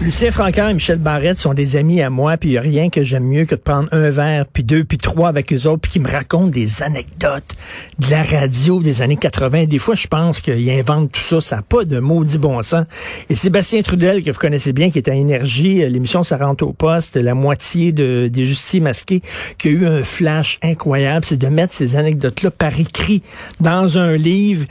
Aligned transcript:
Lucien 0.00 0.30
Francaire 0.30 0.68
et 0.68 0.74
Michel 0.74 0.98
Barrette 0.98 1.38
sont 1.38 1.54
des 1.54 1.74
amis 1.74 2.00
à 2.00 2.08
moi, 2.08 2.36
puis 2.36 2.50
il 2.50 2.58
a 2.58 2.60
rien 2.60 2.88
que 2.88 3.02
j'aime 3.02 3.24
mieux 3.24 3.46
que 3.46 3.56
de 3.56 3.60
prendre 3.60 3.88
un 3.90 4.10
verre, 4.10 4.46
puis 4.46 4.62
deux, 4.62 4.84
puis 4.84 4.96
trois 4.96 5.28
avec 5.28 5.52
eux 5.52 5.66
autres, 5.66 5.80
puis 5.80 5.90
qui 5.90 5.98
me 5.98 6.08
racontent 6.08 6.46
des 6.46 6.84
anecdotes 6.84 7.56
de 7.98 8.08
la 8.08 8.22
radio 8.22 8.80
des 8.80 9.02
années 9.02 9.16
80. 9.16 9.64
Des 9.64 9.80
fois, 9.80 9.96
je 9.96 10.06
pense 10.06 10.40
qu'ils 10.40 10.70
inventent 10.70 11.10
tout 11.10 11.20
ça, 11.20 11.40
ça 11.40 11.56
n'a 11.56 11.62
pas 11.62 11.84
de 11.84 11.98
maudit 11.98 12.38
bon 12.38 12.62
sens. 12.62 12.84
Et 13.28 13.34
Sébastien 13.34 13.82
Trudel, 13.82 14.22
que 14.22 14.30
vous 14.30 14.38
connaissez 14.38 14.72
bien, 14.72 14.92
qui 14.92 14.98
est 14.98 15.08
à 15.08 15.14
Énergie, 15.14 15.84
l'émission 15.88 16.22
Ça 16.22 16.36
rentre 16.36 16.64
au 16.64 16.72
poste, 16.72 17.16
la 17.16 17.34
moitié 17.34 17.90
de, 17.90 18.28
des 18.32 18.44
justiciers 18.44 18.80
masqués, 18.80 19.20
qui 19.58 19.66
a 19.66 19.70
eu 19.72 19.84
un 19.84 20.04
flash 20.04 20.60
incroyable, 20.62 21.24
c'est 21.24 21.38
de 21.38 21.48
mettre 21.48 21.74
ces 21.74 21.96
anecdotes-là 21.96 22.52
par 22.52 22.78
écrit 22.78 23.24
dans 23.58 23.98
un 23.98 24.16
livre 24.16 24.64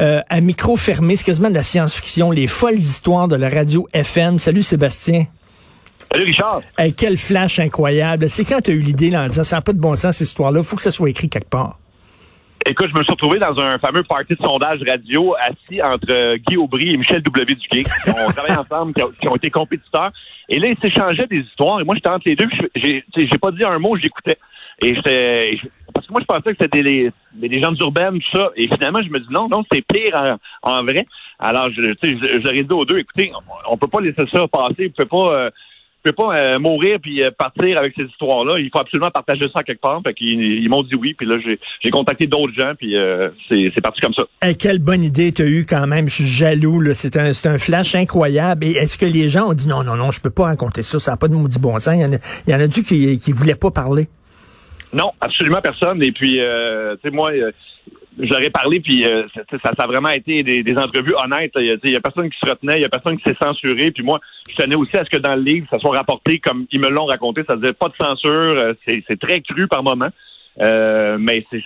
euh, 0.00 0.20
à 0.28 0.40
micro 0.40 0.76
fermé. 0.76 1.14
C'est 1.14 1.24
quasiment 1.24 1.50
de 1.50 1.54
la 1.54 1.62
science-fiction, 1.62 2.32
les 2.32 2.48
folles 2.48 2.74
histoires 2.74 3.28
de 3.28 3.36
la 3.36 3.48
radio 3.48 3.86
FM. 3.92 4.40
Salut 4.40 4.64
Sébastien. 4.72 5.26
Salut 6.10 6.24
Richard. 6.24 6.62
Hey, 6.78 6.94
quel 6.94 7.18
flash 7.18 7.58
incroyable. 7.58 8.30
C'est 8.30 8.46
quand 8.46 8.62
tu 8.62 8.70
as 8.70 8.74
eu 8.74 8.80
l'idée 8.80 9.10
là, 9.10 9.24
en 9.24 9.28
disant 9.28 9.44
ça 9.44 9.56
n'a 9.56 9.62
pas 9.62 9.74
de 9.74 9.78
bon 9.78 9.96
sens 9.96 10.16
cette 10.16 10.28
histoire-là, 10.28 10.60
il 10.60 10.64
faut 10.64 10.76
que 10.76 10.82
ça 10.82 10.90
soit 10.90 11.10
écrit 11.10 11.28
quelque 11.28 11.50
part. 11.50 11.78
Écoute, 12.64 12.88
je 12.90 12.98
me 12.98 13.02
suis 13.02 13.12
retrouvé 13.12 13.38
dans 13.38 13.58
un 13.60 13.78
fameux 13.78 14.02
party 14.02 14.32
de 14.32 14.38
sondage 14.42 14.80
radio 14.88 15.34
assis 15.34 15.82
entre 15.82 16.36
Guy 16.36 16.56
Aubry 16.56 16.94
et 16.94 16.96
Michel 16.96 17.20
W. 17.20 17.54
Duguay, 17.54 17.82
qui 17.82 18.10
ont 18.10 18.30
travaillé 18.30 18.56
ensemble, 18.56 18.94
qui 18.94 19.02
ont, 19.02 19.12
qui 19.20 19.28
ont 19.28 19.36
été 19.36 19.50
compétiteurs. 19.50 20.10
Et 20.48 20.58
là, 20.58 20.68
ils 20.68 20.78
s'échangeaient 20.82 21.26
des 21.26 21.40
histoires. 21.40 21.80
Et 21.82 21.84
moi, 21.84 21.94
j'étais 21.94 22.08
entre 22.08 22.26
les 22.26 22.36
deux. 22.36 22.48
j'ai 22.74 23.38
pas 23.38 23.50
dit 23.50 23.64
un 23.64 23.78
mot, 23.78 23.94
j'écoutais. 23.96 24.38
Et 24.82 24.94
j'étais... 24.94 25.58
Parce 25.94 26.06
que 26.06 26.12
moi, 26.12 26.20
je 26.22 26.26
pensais 26.26 26.54
que 26.54 26.56
c'était 26.60 26.82
des, 26.82 27.10
des 27.34 27.48
légendes 27.48 27.78
urbaines, 27.80 28.18
tout 28.18 28.38
ça. 28.38 28.50
Et 28.56 28.66
finalement, 28.68 29.02
je 29.02 29.08
me 29.10 29.20
dis 29.20 29.26
non, 29.30 29.48
non, 29.48 29.62
c'est 29.70 29.84
pire 29.86 30.38
en, 30.62 30.70
en 30.70 30.82
vrai. 30.82 31.06
Alors, 31.38 31.68
je, 31.70 31.82
sais, 32.02 32.16
je, 32.20 32.40
je 32.40 32.64
leur 32.64 32.78
aux 32.78 32.84
deux, 32.84 32.98
écoutez, 32.98 33.28
on, 33.34 33.74
on 33.74 33.76
peut 33.76 33.88
pas 33.88 34.00
laisser 34.00 34.22
ça 34.32 34.46
passer. 34.48 34.86
Vous 34.86 34.92
pouvez 34.96 35.08
pas... 35.08 35.34
euh, 35.34 35.50
je 36.04 36.10
peux 36.10 36.16
pas 36.16 36.36
euh, 36.36 36.58
mourir 36.58 36.98
puis 37.00 37.22
euh, 37.22 37.30
partir 37.30 37.78
avec 37.78 37.94
ces 37.96 38.02
histoires-là. 38.02 38.58
Il 38.58 38.70
faut 38.72 38.80
absolument 38.80 39.10
partager 39.10 39.46
ça 39.54 39.62
quelque 39.62 39.80
part. 39.80 40.00
Fait 40.02 40.12
qu'ils 40.14 40.40
ils 40.40 40.68
m'ont 40.68 40.82
dit 40.82 40.96
oui. 40.96 41.14
Puis 41.14 41.28
là, 41.28 41.36
j'ai 41.38 41.90
contacté 41.90 42.26
d'autres 42.26 42.52
gens. 42.58 42.72
Puis 42.76 42.96
euh, 42.96 43.28
c'est 43.48 43.70
c'est 43.72 43.80
parti 43.80 44.00
comme 44.00 44.14
ça. 44.14 44.24
Quelle 44.58 44.80
bonne 44.80 45.04
idée 45.04 45.30
tu 45.30 45.42
as 45.42 45.46
eu 45.46 45.64
quand 45.64 45.86
même. 45.86 46.08
Je 46.08 46.14
suis 46.14 46.26
jaloux. 46.26 46.82
C'est 46.94 47.16
un, 47.16 47.32
c'est 47.32 47.48
un 47.48 47.58
flash 47.58 47.94
incroyable. 47.94 48.64
Et 48.64 48.72
est-ce 48.72 48.98
que 48.98 49.06
les 49.06 49.28
gens 49.28 49.50
ont 49.50 49.52
dit 49.52 49.68
non, 49.68 49.84
non, 49.84 49.94
non, 49.94 50.10
je 50.10 50.20
peux 50.20 50.30
pas 50.30 50.46
raconter 50.46 50.82
ça, 50.82 50.98
ça 50.98 51.12
n'a 51.12 51.16
pas 51.16 51.28
de 51.28 51.34
maudit 51.34 51.60
bon 51.60 51.78
sens. 51.78 51.94
Il 51.94 52.00
y 52.00 52.04
en 52.04 52.12
a, 52.12 52.18
il 52.48 52.52
y 52.52 52.54
en 52.56 52.60
a 52.60 52.66
du 52.66 52.82
qui, 52.82 53.20
qui 53.20 53.30
voulaient 53.30 53.54
pas 53.54 53.70
parler. 53.70 54.08
Non, 54.92 55.12
absolument 55.20 55.60
personne. 55.60 56.02
Et 56.02 56.12
puis, 56.12 56.40
euh, 56.40 56.94
tu 56.96 57.08
sais, 57.08 57.14
moi, 57.14 57.32
euh, 57.32 58.50
parlé, 58.52 58.80
puis 58.80 59.04
euh, 59.04 59.24
ça, 59.34 59.42
ça, 59.64 59.84
a 59.84 59.86
vraiment 59.86 60.10
été 60.10 60.42
des, 60.42 60.62
des 60.62 60.76
entrevues 60.76 61.14
honnêtes. 61.14 61.52
Il 61.56 61.90
y, 61.90 61.96
a, 61.96 62.00
personne 62.00 62.28
qui 62.28 62.38
se 62.38 62.50
retenait, 62.50 62.76
il 62.76 62.82
y 62.82 62.84
a 62.84 62.88
personne 62.88 63.16
qui 63.16 63.24
s'est 63.24 63.36
censuré. 63.42 63.90
Puis 63.90 64.02
moi, 64.02 64.20
je 64.50 64.56
tenais 64.56 64.76
aussi 64.76 64.96
à 64.96 65.04
ce 65.04 65.10
que 65.10 65.16
dans 65.16 65.34
le 65.34 65.42
livre, 65.42 65.66
ça 65.70 65.78
soit 65.78 65.96
rapporté 65.96 66.38
comme 66.38 66.66
ils 66.70 66.80
me 66.80 66.90
l'ont 66.90 67.06
raconté. 67.06 67.42
Ça 67.48 67.56
disait 67.56 67.72
pas 67.72 67.88
de 67.88 67.94
censure. 68.04 68.30
euh, 68.30 68.74
C'est 68.86 69.20
très 69.20 69.40
cru 69.40 69.66
par 69.66 69.82
moment. 69.82 70.10
Euh, 70.60 71.16
mais 71.18 71.46
c'est 71.50 71.62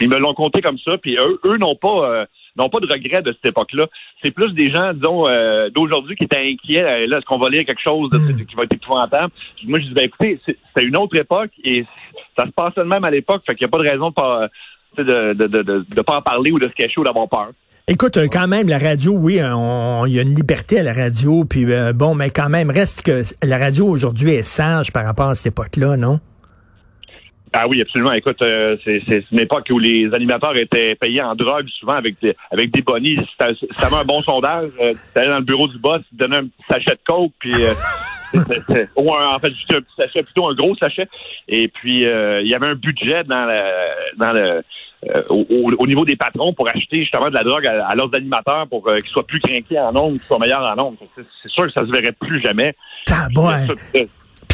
ils 0.00 0.08
me 0.08 0.18
l'ont 0.18 0.34
compté 0.34 0.60
comme 0.60 0.78
ça. 0.78 0.96
Puis 0.98 1.16
eux, 1.16 1.40
eux 1.44 1.56
n'ont 1.58 1.74
pas 1.74 2.10
euh, 2.10 2.26
n'ont 2.58 2.68
pas 2.68 2.80
de 2.80 2.86
regret 2.92 3.22
de 3.22 3.32
cette 3.32 3.46
époque-là. 3.52 3.86
C'est 4.22 4.30
plus 4.32 4.52
des 4.52 4.70
gens, 4.70 4.92
disons, 4.92 5.28
euh, 5.28 5.70
d'aujourd'hui 5.70 6.16
qui 6.16 6.24
étaient 6.24 6.40
inquiets. 6.40 6.82
euh, 6.82 7.06
Là, 7.06 7.18
est-ce 7.18 7.24
qu'on 7.26 7.38
va 7.38 7.48
lire 7.48 7.64
quelque 7.64 7.80
chose 7.82 8.10
de, 8.10 8.18
qui 8.42 8.54
va 8.54 8.64
être 8.64 8.72
épouvantable? 8.74 9.32
Moi, 9.66 9.78
je 9.80 9.86
dis, 9.86 9.94
ben 9.94 10.04
écoutez, 10.04 10.38
c'est- 10.44 10.56
c'était 10.68 10.86
une 10.86 10.96
autre 10.96 11.16
époque 11.16 11.50
et 11.64 11.84
ça 12.36 12.44
se 12.46 12.50
passait 12.50 12.80
de 12.80 12.86
même 12.88 13.04
à 13.04 13.10
l'époque. 13.10 13.42
Fait 13.48 13.54
qu'il 13.54 13.66
n'y 13.66 13.70
a 13.70 13.76
pas 13.76 13.82
de 13.84 13.88
raison 13.90 14.08
de 14.10 14.14
pas, 14.14 14.48
tu 14.96 15.02
sais, 15.02 15.08
de, 15.08 15.32
de, 15.34 15.46
de, 15.46 15.62
de, 15.62 15.86
de 15.94 16.02
pas 16.02 16.16
en 16.16 16.22
parler 16.22 16.50
ou 16.50 16.58
de 16.58 16.68
se 16.68 16.72
cacher 16.74 17.00
ou 17.00 17.04
d'avoir 17.04 17.28
peur. 17.28 17.48
Écoute, 17.90 18.18
euh, 18.18 18.26
quand 18.30 18.46
même, 18.48 18.68
la 18.68 18.78
radio, 18.78 19.12
oui, 19.14 19.40
on- 19.42 20.04
il 20.06 20.12
y 20.12 20.18
a 20.18 20.22
une 20.22 20.34
liberté 20.34 20.78
à 20.78 20.82
la 20.82 20.92
radio, 20.92 21.44
puis 21.46 21.64
euh, 21.72 21.94
bon, 21.94 22.14
mais 22.14 22.28
quand 22.28 22.50
même, 22.50 22.70
reste 22.70 23.00
que 23.02 23.22
la 23.42 23.56
radio 23.56 23.86
aujourd'hui 23.86 24.30
est 24.32 24.42
sage 24.42 24.92
par 24.92 25.06
rapport 25.06 25.28
à 25.30 25.34
cette 25.34 25.52
époque-là, 25.54 25.96
non? 25.96 26.20
Ah 27.52 27.66
oui, 27.68 27.80
absolument. 27.80 28.12
Écoute, 28.12 28.40
euh, 28.42 28.76
c'est 28.84 29.02
c'est 29.08 29.24
une 29.32 29.40
époque 29.40 29.66
où 29.72 29.78
les 29.78 30.12
animateurs 30.12 30.56
étaient 30.56 30.94
payés 30.94 31.22
en 31.22 31.34
drogue, 31.34 31.66
souvent 31.78 31.94
avec 31.94 32.16
des, 32.20 32.34
avec 32.50 32.70
des 32.72 32.82
bonnies. 32.82 33.16
Si 33.16 33.36
t'avais 33.76 33.96
un 33.96 34.04
bon 34.04 34.22
sondage, 34.22 34.70
euh, 34.80 34.92
tu 35.12 35.18
allais 35.18 35.28
dans 35.28 35.38
le 35.38 35.44
bureau 35.44 35.68
du 35.68 35.78
boss, 35.78 36.00
tu 36.08 36.16
donnais 36.16 36.36
un 36.38 36.44
petit 36.46 36.64
sachet 36.70 36.92
de 36.92 37.00
coke, 37.06 37.32
puis 37.38 37.52
euh, 37.54 37.74
ou 38.96 39.14
un- 39.14 39.34
en 39.34 39.38
fait, 39.38 39.50
juste 39.50 39.72
un 39.72 39.80
petit 39.80 39.94
sachet, 39.96 40.22
plutôt 40.22 40.48
un 40.48 40.54
gros 40.54 40.74
sachet. 40.76 41.08
Et 41.48 41.68
puis, 41.68 42.06
euh, 42.06 42.42
il 42.42 42.48
y 42.48 42.54
avait 42.54 42.66
un 42.66 42.74
budget 42.74 43.24
dans 43.24 43.44
le, 43.46 44.18
dans 44.18 44.32
le 44.32 44.62
euh, 45.14 45.22
au, 45.30 45.46
au- 45.48 45.72
au 45.78 45.86
niveau 45.86 46.04
des 46.04 46.16
patrons 46.16 46.52
pour 46.52 46.68
acheter 46.68 47.00
justement 47.02 47.28
de 47.30 47.34
la 47.34 47.44
drogue 47.44 47.64
à, 47.66 47.86
à 47.86 47.94
leurs 47.94 48.12
animateurs 48.14 48.66
pour 48.68 48.90
euh, 48.90 48.98
qu'ils 48.98 49.10
soient 49.10 49.26
plus 49.26 49.38
craqués 49.40 49.78
en 49.78 49.92
nombre, 49.92 50.12
qu'ils 50.14 50.22
soient 50.22 50.40
meilleurs 50.40 50.68
en 50.68 50.74
nombre. 50.74 50.98
C'est 51.16 51.48
sûr 51.50 51.66
que 51.66 51.72
ça 51.72 51.86
se 51.86 51.92
verrait 51.92 52.12
plus 52.12 52.40
jamais. 52.42 52.74
Ça, 53.94 54.00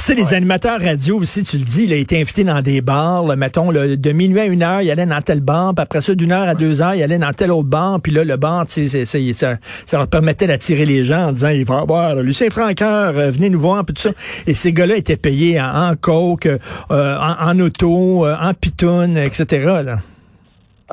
sais, 0.05 0.15
les 0.15 0.35
animateurs 0.35 0.81
radio 0.81 1.19
aussi, 1.19 1.45
tu 1.45 1.57
le 1.57 1.65
dis, 1.65 1.85
il 1.85 1.93
a 1.93 1.97
été 1.97 2.21
invité 2.21 2.45
dans 2.45 2.61
des 2.63 2.81
bars, 2.81 3.25
là, 3.25 3.37
mettons, 3.37 3.71
là, 3.71 3.97
de 3.97 4.13
minuit 4.13 4.41
à 4.41 4.45
une 4.47 4.63
heure, 4.63 4.83
il 4.83 4.91
allait 4.91 5.07
dans 5.07 5.21
tel 5.21 5.41
bar, 5.41 5.75
puis 5.75 5.83
après 5.83 6.03
ça, 6.03 6.15
d'une 6.15 6.33
heure 6.33 6.49
à 6.49 6.55
deux 6.55 6.83
heures, 6.83 6.95
il 6.95 7.03
allait 7.03 7.19
dans 7.19 7.33
tel 7.33 7.51
autre 7.51 7.69
bar, 7.69 8.01
puis 8.01 8.13
là, 8.13 8.25
le 8.25 8.37
bar, 8.37 8.67
tu 8.67 8.89
sais, 8.89 9.05
c'est- 9.07 9.33
ça, 9.33 9.57
ça 9.87 9.97
leur 9.99 10.09
permettait 10.09 10.47
d'attirer 10.47 10.85
les 10.85 11.05
gens 11.05 11.29
en 11.29 11.33
disant, 11.33 11.49
il 11.49 11.65
va 11.65 11.77
y 11.77 11.79
avoir 11.79 12.17
Lucien 12.17 12.51
Franqueur, 12.51 13.17
euh, 13.17 13.31
venez 13.31 13.51
nous 13.51 13.61
voir, 13.61 13.85
puis 13.85 13.95
tout 13.95 14.03
ça. 14.03 14.11
Et 14.47 14.55
ces 14.55 14.73
gars-là 14.73 14.97
étaient 14.97 15.17
payés 15.17 15.61
en, 15.61 15.91
en 15.91 15.97
coke, 15.97 16.47
euh, 16.47 16.59
en, 16.91 17.49
en 17.51 17.61
auto, 17.61 18.27
euh, 18.27 18.37
en 18.41 18.53
pitoune, 18.55 19.17
etc., 19.17 19.47
là. 19.85 19.99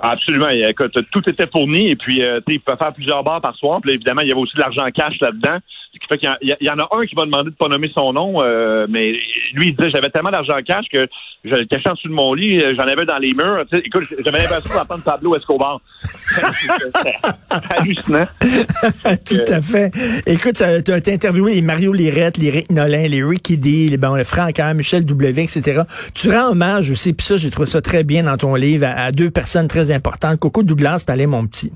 Absolument. 0.01 0.47
Écoute, 0.49 0.97
tout 1.11 1.21
était 1.29 1.47
fourni 1.51 1.89
et 1.91 1.95
puis 1.97 2.23
euh, 2.23 2.39
tu 2.47 2.53
sais, 2.53 2.55
il 2.55 2.59
peut 2.61 2.75
faire 2.77 2.93
plusieurs 2.93 3.23
bars 3.23 3.41
par 3.41 3.55
soir. 3.57 3.81
Puis 3.81 3.89
là, 3.91 3.95
évidemment, 3.95 4.21
il 4.21 4.29
y 4.29 4.31
avait 4.31 4.39
aussi 4.39 4.55
de 4.55 4.61
l'argent 4.61 4.85
cash 4.95 5.15
là-dedans. 5.19 5.57
Fait 6.09 6.17
qu'il 6.17 6.55
y, 6.59 6.69
en 6.69 6.79
a 6.79 6.87
un 6.91 7.05
qui 7.05 7.15
va 7.15 7.25
demander 7.25 7.51
de 7.51 7.55
pas 7.55 7.67
nommer 7.67 7.89
son 7.93 8.13
nom, 8.13 8.41
euh, 8.41 8.85
mais 8.89 9.11
lui, 9.53 9.67
il 9.67 9.75
disait 9.75 9.89
j'avais 9.91 10.09
tellement 10.09 10.31
d'argent 10.31 10.57
cash 10.65 10.85
que 10.91 11.07
je 11.43 11.55
le 11.55 11.65
cachais 11.65 11.89
en 11.89 11.93
dessous 11.93 12.07
de 12.07 12.13
mon 12.13 12.33
lit, 12.33 12.61
euh, 12.61 12.73
j'en 12.77 12.83
avais 12.83 13.05
dans 13.05 13.17
les 13.17 13.33
murs. 13.33 13.65
Tu 13.71 13.77
sais, 13.77 13.83
écoute, 13.85 14.03
j'avais 14.25 14.39
l'impression 14.39 14.79
d'entendre 14.79 15.03
Pablo 15.03 15.35
Escobar. 15.35 15.81
Hallucinant. 17.69 18.27
Tout 19.25 19.53
à 19.53 19.61
fait. 19.61 19.91
Écoute, 20.25 20.55
tu 20.55 20.91
as 20.91 21.13
interviewé 21.13 21.55
les 21.55 21.61
Mario 21.61 21.93
Lirette, 21.93 22.37
les 22.37 22.49
Rick 22.49 22.69
Nolin, 22.69 23.07
les 23.07 23.23
Ricky 23.23 23.57
D, 23.57 23.87
les, 23.89 23.97
bon, 23.97 24.15
le 24.15 24.23
Francaire, 24.23 24.73
Michel 24.73 25.05
W, 25.05 25.43
etc. 25.43 25.81
Tu 26.13 26.29
rends 26.29 26.51
hommage 26.51 26.89
aussi, 26.91 27.13
puis 27.13 27.25
ça, 27.25 27.37
j'ai 27.37 27.49
trouvé 27.49 27.67
ça 27.67 27.81
très 27.81 28.03
bien 28.03 28.23
dans 28.23 28.37
ton 28.37 28.55
livre, 28.55 28.85
à, 28.85 29.11
deux 29.11 29.31
personnes 29.31 29.67
très 29.67 29.91
importantes, 29.91 30.39
Coco 30.39 30.63
Douglas, 30.63 31.03
puis 31.05 31.13
Alain 31.13 31.27
Mon 31.27 31.47
Petit. 31.47 31.71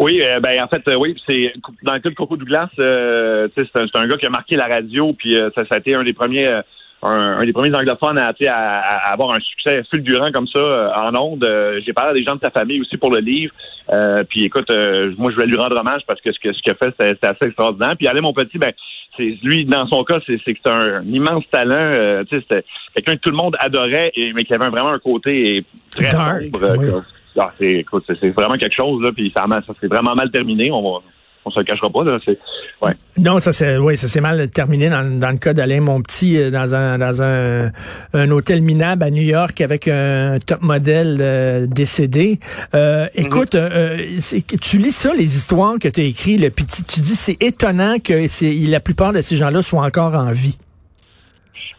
Oui, 0.00 0.20
euh, 0.22 0.38
ben 0.40 0.62
en 0.62 0.68
fait, 0.68 0.82
euh, 0.88 0.96
oui, 0.96 1.14
c'est 1.28 1.52
dans 1.82 1.94
le 1.94 2.00
cas 2.00 2.10
de 2.10 2.14
Coco 2.14 2.36
Douglas, 2.36 2.68
euh, 2.78 3.48
c'est 3.56 3.66
un, 3.76 3.86
un 3.94 4.06
gars 4.06 4.16
qui 4.16 4.26
a 4.26 4.30
marqué 4.30 4.56
la 4.56 4.66
radio, 4.66 5.12
puis 5.12 5.36
euh, 5.36 5.50
ça, 5.54 5.62
ça 5.66 5.76
a 5.76 5.78
été 5.78 5.94
un 5.94 6.02
des 6.02 6.12
premiers, 6.12 6.48
euh, 6.48 6.62
un, 7.02 7.38
un 7.38 7.44
des 7.44 7.52
premiers 7.52 7.74
anglophones 7.76 8.18
à, 8.18 8.32
tu 8.32 8.44
sais, 8.44 8.50
à, 8.50 8.80
à 8.80 9.12
avoir 9.12 9.30
un 9.32 9.40
succès 9.40 9.82
fulgurant 9.90 10.32
comme 10.32 10.48
ça 10.48 10.60
euh, 10.60 10.90
en 10.96 11.14
ondes. 11.16 11.44
Euh, 11.44 11.80
J'ai 11.86 11.92
parlé 11.92 12.10
à 12.10 12.14
des 12.14 12.24
gens 12.24 12.34
de 12.34 12.40
sa 12.42 12.50
famille 12.50 12.80
aussi 12.80 12.96
pour 12.96 13.12
le 13.12 13.20
livre. 13.20 13.52
Euh, 13.92 14.24
puis 14.24 14.44
écoute, 14.44 14.70
euh, 14.70 15.12
moi 15.18 15.30
je 15.30 15.36
vais 15.36 15.46
lui 15.46 15.56
rendre 15.56 15.78
hommage 15.78 16.00
parce 16.06 16.20
que 16.20 16.32
ce 16.32 16.40
que 16.40 16.52
ce 16.52 16.60
qu'il 16.62 16.72
a 16.72 16.74
fait, 16.76 16.94
c'était 16.98 17.26
assez 17.26 17.44
extraordinaire. 17.46 17.94
Puis 17.96 18.08
Alain 18.08 18.22
mon 18.22 18.32
petit, 18.32 18.58
ben 18.58 18.72
c'est 19.16 19.36
lui 19.44 19.64
dans 19.64 19.86
son 19.86 20.02
cas, 20.02 20.18
c'est 20.26 20.40
c'est 20.44 20.54
que 20.54 20.60
c'est 20.64 20.72
un, 20.72 21.02
immense 21.04 21.44
talent. 21.52 21.92
Euh, 21.94 22.24
tu 22.24 22.36
sais, 22.36 22.44
c'était 22.48 22.64
quelqu'un 22.96 23.16
que 23.16 23.20
tout 23.20 23.30
le 23.30 23.36
monde 23.36 23.54
adorait, 23.60 24.10
et, 24.16 24.32
mais 24.32 24.42
qui 24.44 24.54
avait 24.54 24.68
vraiment 24.70 24.90
un 24.90 24.98
côté 24.98 25.64
très 25.92 26.10
sombre. 26.10 26.64
euh, 26.64 26.76
oui. 26.78 26.88
Ah, 27.38 27.50
c'est, 27.58 27.72
écoute, 27.74 28.04
c'est, 28.06 28.30
vraiment 28.30 28.56
quelque 28.56 28.74
chose, 28.74 29.02
là, 29.02 29.10
puis 29.14 29.32
ça, 29.34 29.44
ça 29.48 29.72
s'est 29.80 29.86
vraiment 29.86 30.14
mal 30.14 30.30
terminé. 30.30 30.70
On 30.70 30.82
va, 30.82 30.98
on 31.44 31.50
se 31.50 31.58
le 31.60 31.64
cachera 31.64 31.90
pas, 31.90 32.04
là. 32.04 32.18
C'est, 32.24 32.38
ouais. 32.82 32.92
Non, 33.18 33.38
ça 33.40 33.52
c'est 33.52 33.76
oui, 33.76 33.96
ça 33.96 34.08
s'est 34.08 34.20
mal 34.20 34.48
terminé 34.48 34.88
dans, 34.88 35.18
dans 35.18 35.30
le 35.30 35.36
cas 35.36 35.52
d'Alain 35.52 35.80
Mon 35.80 36.00
Petit 36.00 36.38
euh, 36.38 36.50
dans 36.50 36.74
un 36.74 36.98
dans 36.98 37.22
un, 37.22 37.70
un 38.12 38.30
hôtel 38.30 38.62
minable 38.62 39.02
à 39.02 39.10
New 39.10 39.22
York 39.22 39.60
avec 39.60 39.88
un 39.88 40.38
top 40.44 40.62
modèle 40.62 41.18
euh, 41.20 41.66
décédé. 41.66 42.40
Euh, 42.74 43.06
écoute, 43.14 43.54
euh, 43.54 43.98
que 44.48 44.56
tu 44.56 44.78
lis 44.78 44.92
ça 44.92 45.12
les 45.14 45.36
histoires 45.36 45.78
que 45.78 45.88
tu 45.88 46.00
as 46.00 46.04
écrites, 46.04 46.40
le 46.40 46.50
tu, 46.50 46.84
tu 46.84 47.00
dis 47.00 47.16
c'est 47.16 47.42
étonnant 47.42 47.98
que 47.98 48.28
c'est 48.28 48.52
la 48.52 48.80
plupart 48.80 49.12
de 49.12 49.20
ces 49.20 49.36
gens-là 49.36 49.62
soient 49.62 49.82
encore 49.82 50.14
en 50.14 50.32
vie. 50.32 50.56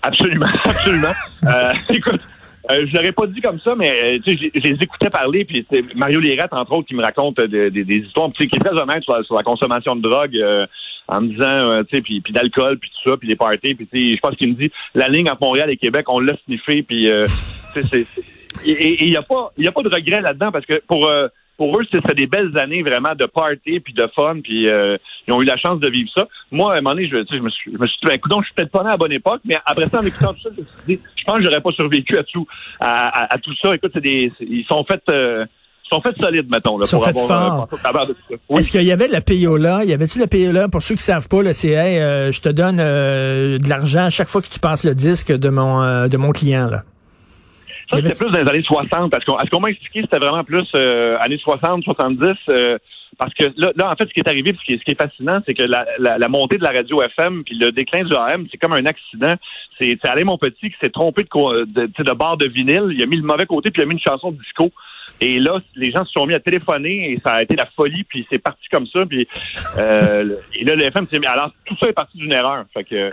Absolument, 0.05 0.49
absolument. 0.63 1.13
euh, 1.45 1.73
écoute, 1.89 2.21
euh, 2.71 2.85
je 2.87 2.95
l'aurais 2.95 3.11
pas 3.11 3.27
dit 3.27 3.41
comme 3.41 3.59
ça, 3.59 3.75
mais 3.75 3.91
euh, 3.91 4.19
je 4.25 4.31
les 4.63 4.77
écoutais 4.81 5.09
parler, 5.09 5.45
puis 5.45 5.65
c'est 5.71 5.83
Mario 5.95 6.19
Lirette, 6.19 6.51
entre 6.53 6.71
autres, 6.73 6.87
qui 6.87 6.95
me 6.95 7.03
raconte 7.03 7.37
euh, 7.39 7.47
des- 7.47 7.69
des- 7.69 7.83
des 7.83 7.97
histoires, 7.97 8.31
qui 8.33 8.43
est 8.43 8.59
très 8.59 8.79
honnête 8.79 9.03
sur 9.03 9.15
la, 9.15 9.23
sur 9.23 9.35
la 9.35 9.43
consommation 9.43 9.95
de 9.95 10.01
drogue, 10.01 10.35
euh, 10.35 10.65
en 11.07 11.21
me 11.21 11.27
disant, 11.29 11.69
euh, 11.69 11.83
tu 11.83 11.97
sais, 11.97 12.01
puis, 12.01 12.21
puis 12.21 12.33
d'alcool, 12.33 12.79
puis 12.79 12.89
tout 12.89 13.09
ça, 13.11 13.17
puis 13.17 13.27
les 13.27 13.35
parties, 13.35 13.75
puis 13.75 14.15
je 14.15 14.19
pense 14.19 14.35
qu'il 14.35 14.49
me 14.49 14.55
dit, 14.55 14.71
la 14.95 15.07
ligne 15.07 15.29
entre 15.29 15.43
Montréal 15.43 15.69
et 15.69 15.77
Québec, 15.77 16.05
on 16.09 16.19
l'a 16.19 16.35
sniffé, 16.45 16.81
puis 16.83 17.09
euh, 17.11 17.25
c'est... 17.73 18.05
Et 18.65 19.03
il 19.03 19.09
n'y 19.09 19.17
a 19.17 19.21
pas 19.21 19.51
a 19.57 19.71
pas 19.71 19.81
de 19.83 19.93
regret 19.93 20.21
là-dedans, 20.21 20.51
parce 20.51 20.65
que 20.65 20.81
pour... 20.87 21.07
pour 21.57 21.79
eux, 21.79 21.83
c'était 21.91 22.13
des 22.15 22.27
belles 22.27 22.57
années 22.57 22.83
vraiment 22.83 23.15
de 23.15 23.25
party 23.25 23.79
puis 23.79 23.93
de 23.93 24.07
fun, 24.15 24.37
puis 24.43 24.67
euh, 24.67 24.97
ils 25.27 25.33
ont 25.33 25.41
eu 25.41 25.45
la 25.45 25.57
chance 25.57 25.79
de 25.79 25.89
vivre 25.89 26.09
ça. 26.15 26.27
Moi, 26.51 26.73
à 26.73 26.77
un 26.77 26.81
moment 26.81 26.95
donné, 26.95 27.07
je, 27.07 27.17
tu 27.17 27.27
sais, 27.27 27.37
je 27.37 27.41
me 27.43 27.49
suis, 27.49 27.71
je 27.73 27.77
me 27.77 27.87
suis 27.87 27.97
dit, 28.01 28.07
ben, 28.07 28.13
écoute, 28.15 28.29
donc, 28.31 28.41
je 28.41 28.47
suis 28.47 28.55
peut-être 28.55 28.71
pas 28.71 28.81
né 28.83 28.87
à 28.89 28.91
la 28.91 28.97
bonne 28.97 29.11
époque, 29.13 29.41
mais 29.45 29.57
après 29.65 29.85
ça, 29.85 29.99
en 29.99 30.01
écoutant 30.01 30.33
tout 30.33 30.41
ça, 30.43 30.49
je 30.55 30.61
me 30.61 30.65
suis 30.65 30.85
dit, 30.97 30.99
je 31.15 31.23
pense 31.23 31.37
que 31.37 31.43
j'aurais 31.43 31.61
pas 31.61 31.71
survécu 31.71 32.17
à 32.17 32.23
tout, 32.23 32.45
à, 32.79 33.07
à- 33.07 33.33
à 33.35 33.37
tout 33.37 33.53
ça. 33.61 33.73
Écoute, 33.75 33.91
c'est 33.93 34.01
des, 34.01 34.31
ils 34.41 34.65
sont 34.67 34.83
faits, 34.83 35.03
euh, 35.09 35.45
ils 35.85 35.89
sont 35.95 36.01
faits 36.01 36.15
solides, 36.19 36.49
mettons, 36.49 36.77
là, 36.77 36.85
Ils 36.85 36.89
sont 36.89 36.99
pour 36.99 37.79
avoir 37.85 38.03
euh, 38.03 38.07
de 38.07 38.13
tout 38.13 38.19
ça. 38.29 38.35
Oui. 38.49 38.59
Est-ce 38.59 38.71
qu'il 38.71 38.83
y 38.83 38.91
avait 38.91 39.07
de 39.07 39.13
la 39.13 39.21
payola? 39.21 39.85
Y 39.85 39.93
avait-tu 39.93 40.17
de 40.17 40.23
la 40.23 40.27
payola? 40.27 40.67
Pour 40.67 40.81
ceux 40.81 40.95
qui 40.95 41.03
savent 41.03 41.27
pas, 41.29 41.43
là, 41.43 41.53
c'est 41.53 41.69
hey, 41.69 41.99
euh, 41.99 42.31
je 42.31 42.41
te 42.41 42.49
donne 42.49 42.79
euh, 42.79 43.59
de 43.59 43.69
l'argent 43.69 44.05
à 44.05 44.09
chaque 44.09 44.27
fois 44.27 44.41
que 44.41 44.47
tu 44.49 44.59
passes 44.59 44.83
le 44.83 44.95
disque 44.95 45.31
de 45.31 45.49
mon 45.49 45.83
euh, 45.83 46.07
de 46.07 46.17
mon 46.17 46.31
client. 46.31 46.67
Là. 46.69 46.83
Ça, 47.89 48.01
c'était 48.01 48.15
plus 48.15 48.31
dans 48.31 48.41
les 48.41 48.49
années 48.49 48.63
60. 48.63 49.11
Parce 49.11 49.23
qu'on, 49.25 49.37
ce 49.39 49.49
qu'on 49.49 49.59
m'a 49.59 49.69
expliqué, 49.69 50.01
c'était 50.01 50.17
vraiment 50.17 50.43
plus 50.43 50.67
euh, 50.75 51.17
années 51.19 51.37
60, 51.37 51.83
70. 51.83 52.35
euh, 52.49 52.77
parce 53.17 53.33
que 53.33 53.45
là, 53.55 53.71
là, 53.75 53.91
en 53.91 53.95
fait, 53.95 54.07
ce 54.07 54.13
qui 54.13 54.19
est 54.19 54.27
arrivé, 54.27 54.55
ce 54.59 54.65
qui 54.65 54.73
est, 54.73 54.77
ce 54.79 54.83
qui 54.83 54.91
est 54.91 55.01
fascinant, 55.01 55.41
c'est 55.47 55.53
que 55.53 55.63
la, 55.63 55.85
la, 55.99 56.17
la 56.17 56.27
montée 56.27 56.57
de 56.57 56.63
la 56.63 56.71
radio 56.71 57.01
FM 57.01 57.43
puis 57.43 57.57
le 57.57 57.71
déclin 57.71 58.03
du 58.03 58.13
AM, 58.15 58.45
c'est 58.51 58.57
comme 58.57 58.73
un 58.73 58.85
accident. 58.85 59.35
C'est, 59.79 59.97
c'est 60.01 60.09
Alain 60.09 60.25
Monpetit 60.25 60.69
qui 60.69 60.75
s'est 60.81 60.89
trompé 60.89 61.23
de, 61.23 61.65
de, 61.65 62.03
de 62.03 62.11
barre 62.13 62.37
de 62.37 62.47
vinyle. 62.47 62.89
Il 62.91 63.01
a 63.01 63.05
mis 63.05 63.17
le 63.17 63.23
mauvais 63.23 63.45
côté, 63.45 63.71
puis 63.71 63.81
il 63.81 63.85
a 63.85 63.87
mis 63.87 63.93
une 63.93 63.99
chanson 63.99 64.31
de 64.31 64.37
disco. 64.37 64.71
Et 65.21 65.39
là, 65.39 65.59
les 65.75 65.91
gens 65.91 66.05
se 66.05 66.11
sont 66.11 66.25
mis 66.25 66.35
à 66.35 66.39
téléphoner 66.39 67.11
et 67.11 67.21
ça 67.25 67.33
a 67.33 67.41
été 67.41 67.55
la 67.55 67.65
folie, 67.75 68.03
puis 68.03 68.27
c'est 68.31 68.39
parti 68.39 68.63
comme 68.71 68.85
ça. 68.87 69.05
Puis 69.07 69.27
euh, 69.77 70.35
et 70.53 70.65
là, 70.65 70.75
le 70.75 70.83
FM 70.83 71.07
s'est 71.09 71.19
mis. 71.19 71.25
Alors, 71.25 71.51
tout 71.65 71.75
ça 71.79 71.89
est 71.89 71.93
parti 71.93 72.17
d'une 72.17 72.31
erreur. 72.31 72.65
Fait 72.73 72.83
que 72.83 73.09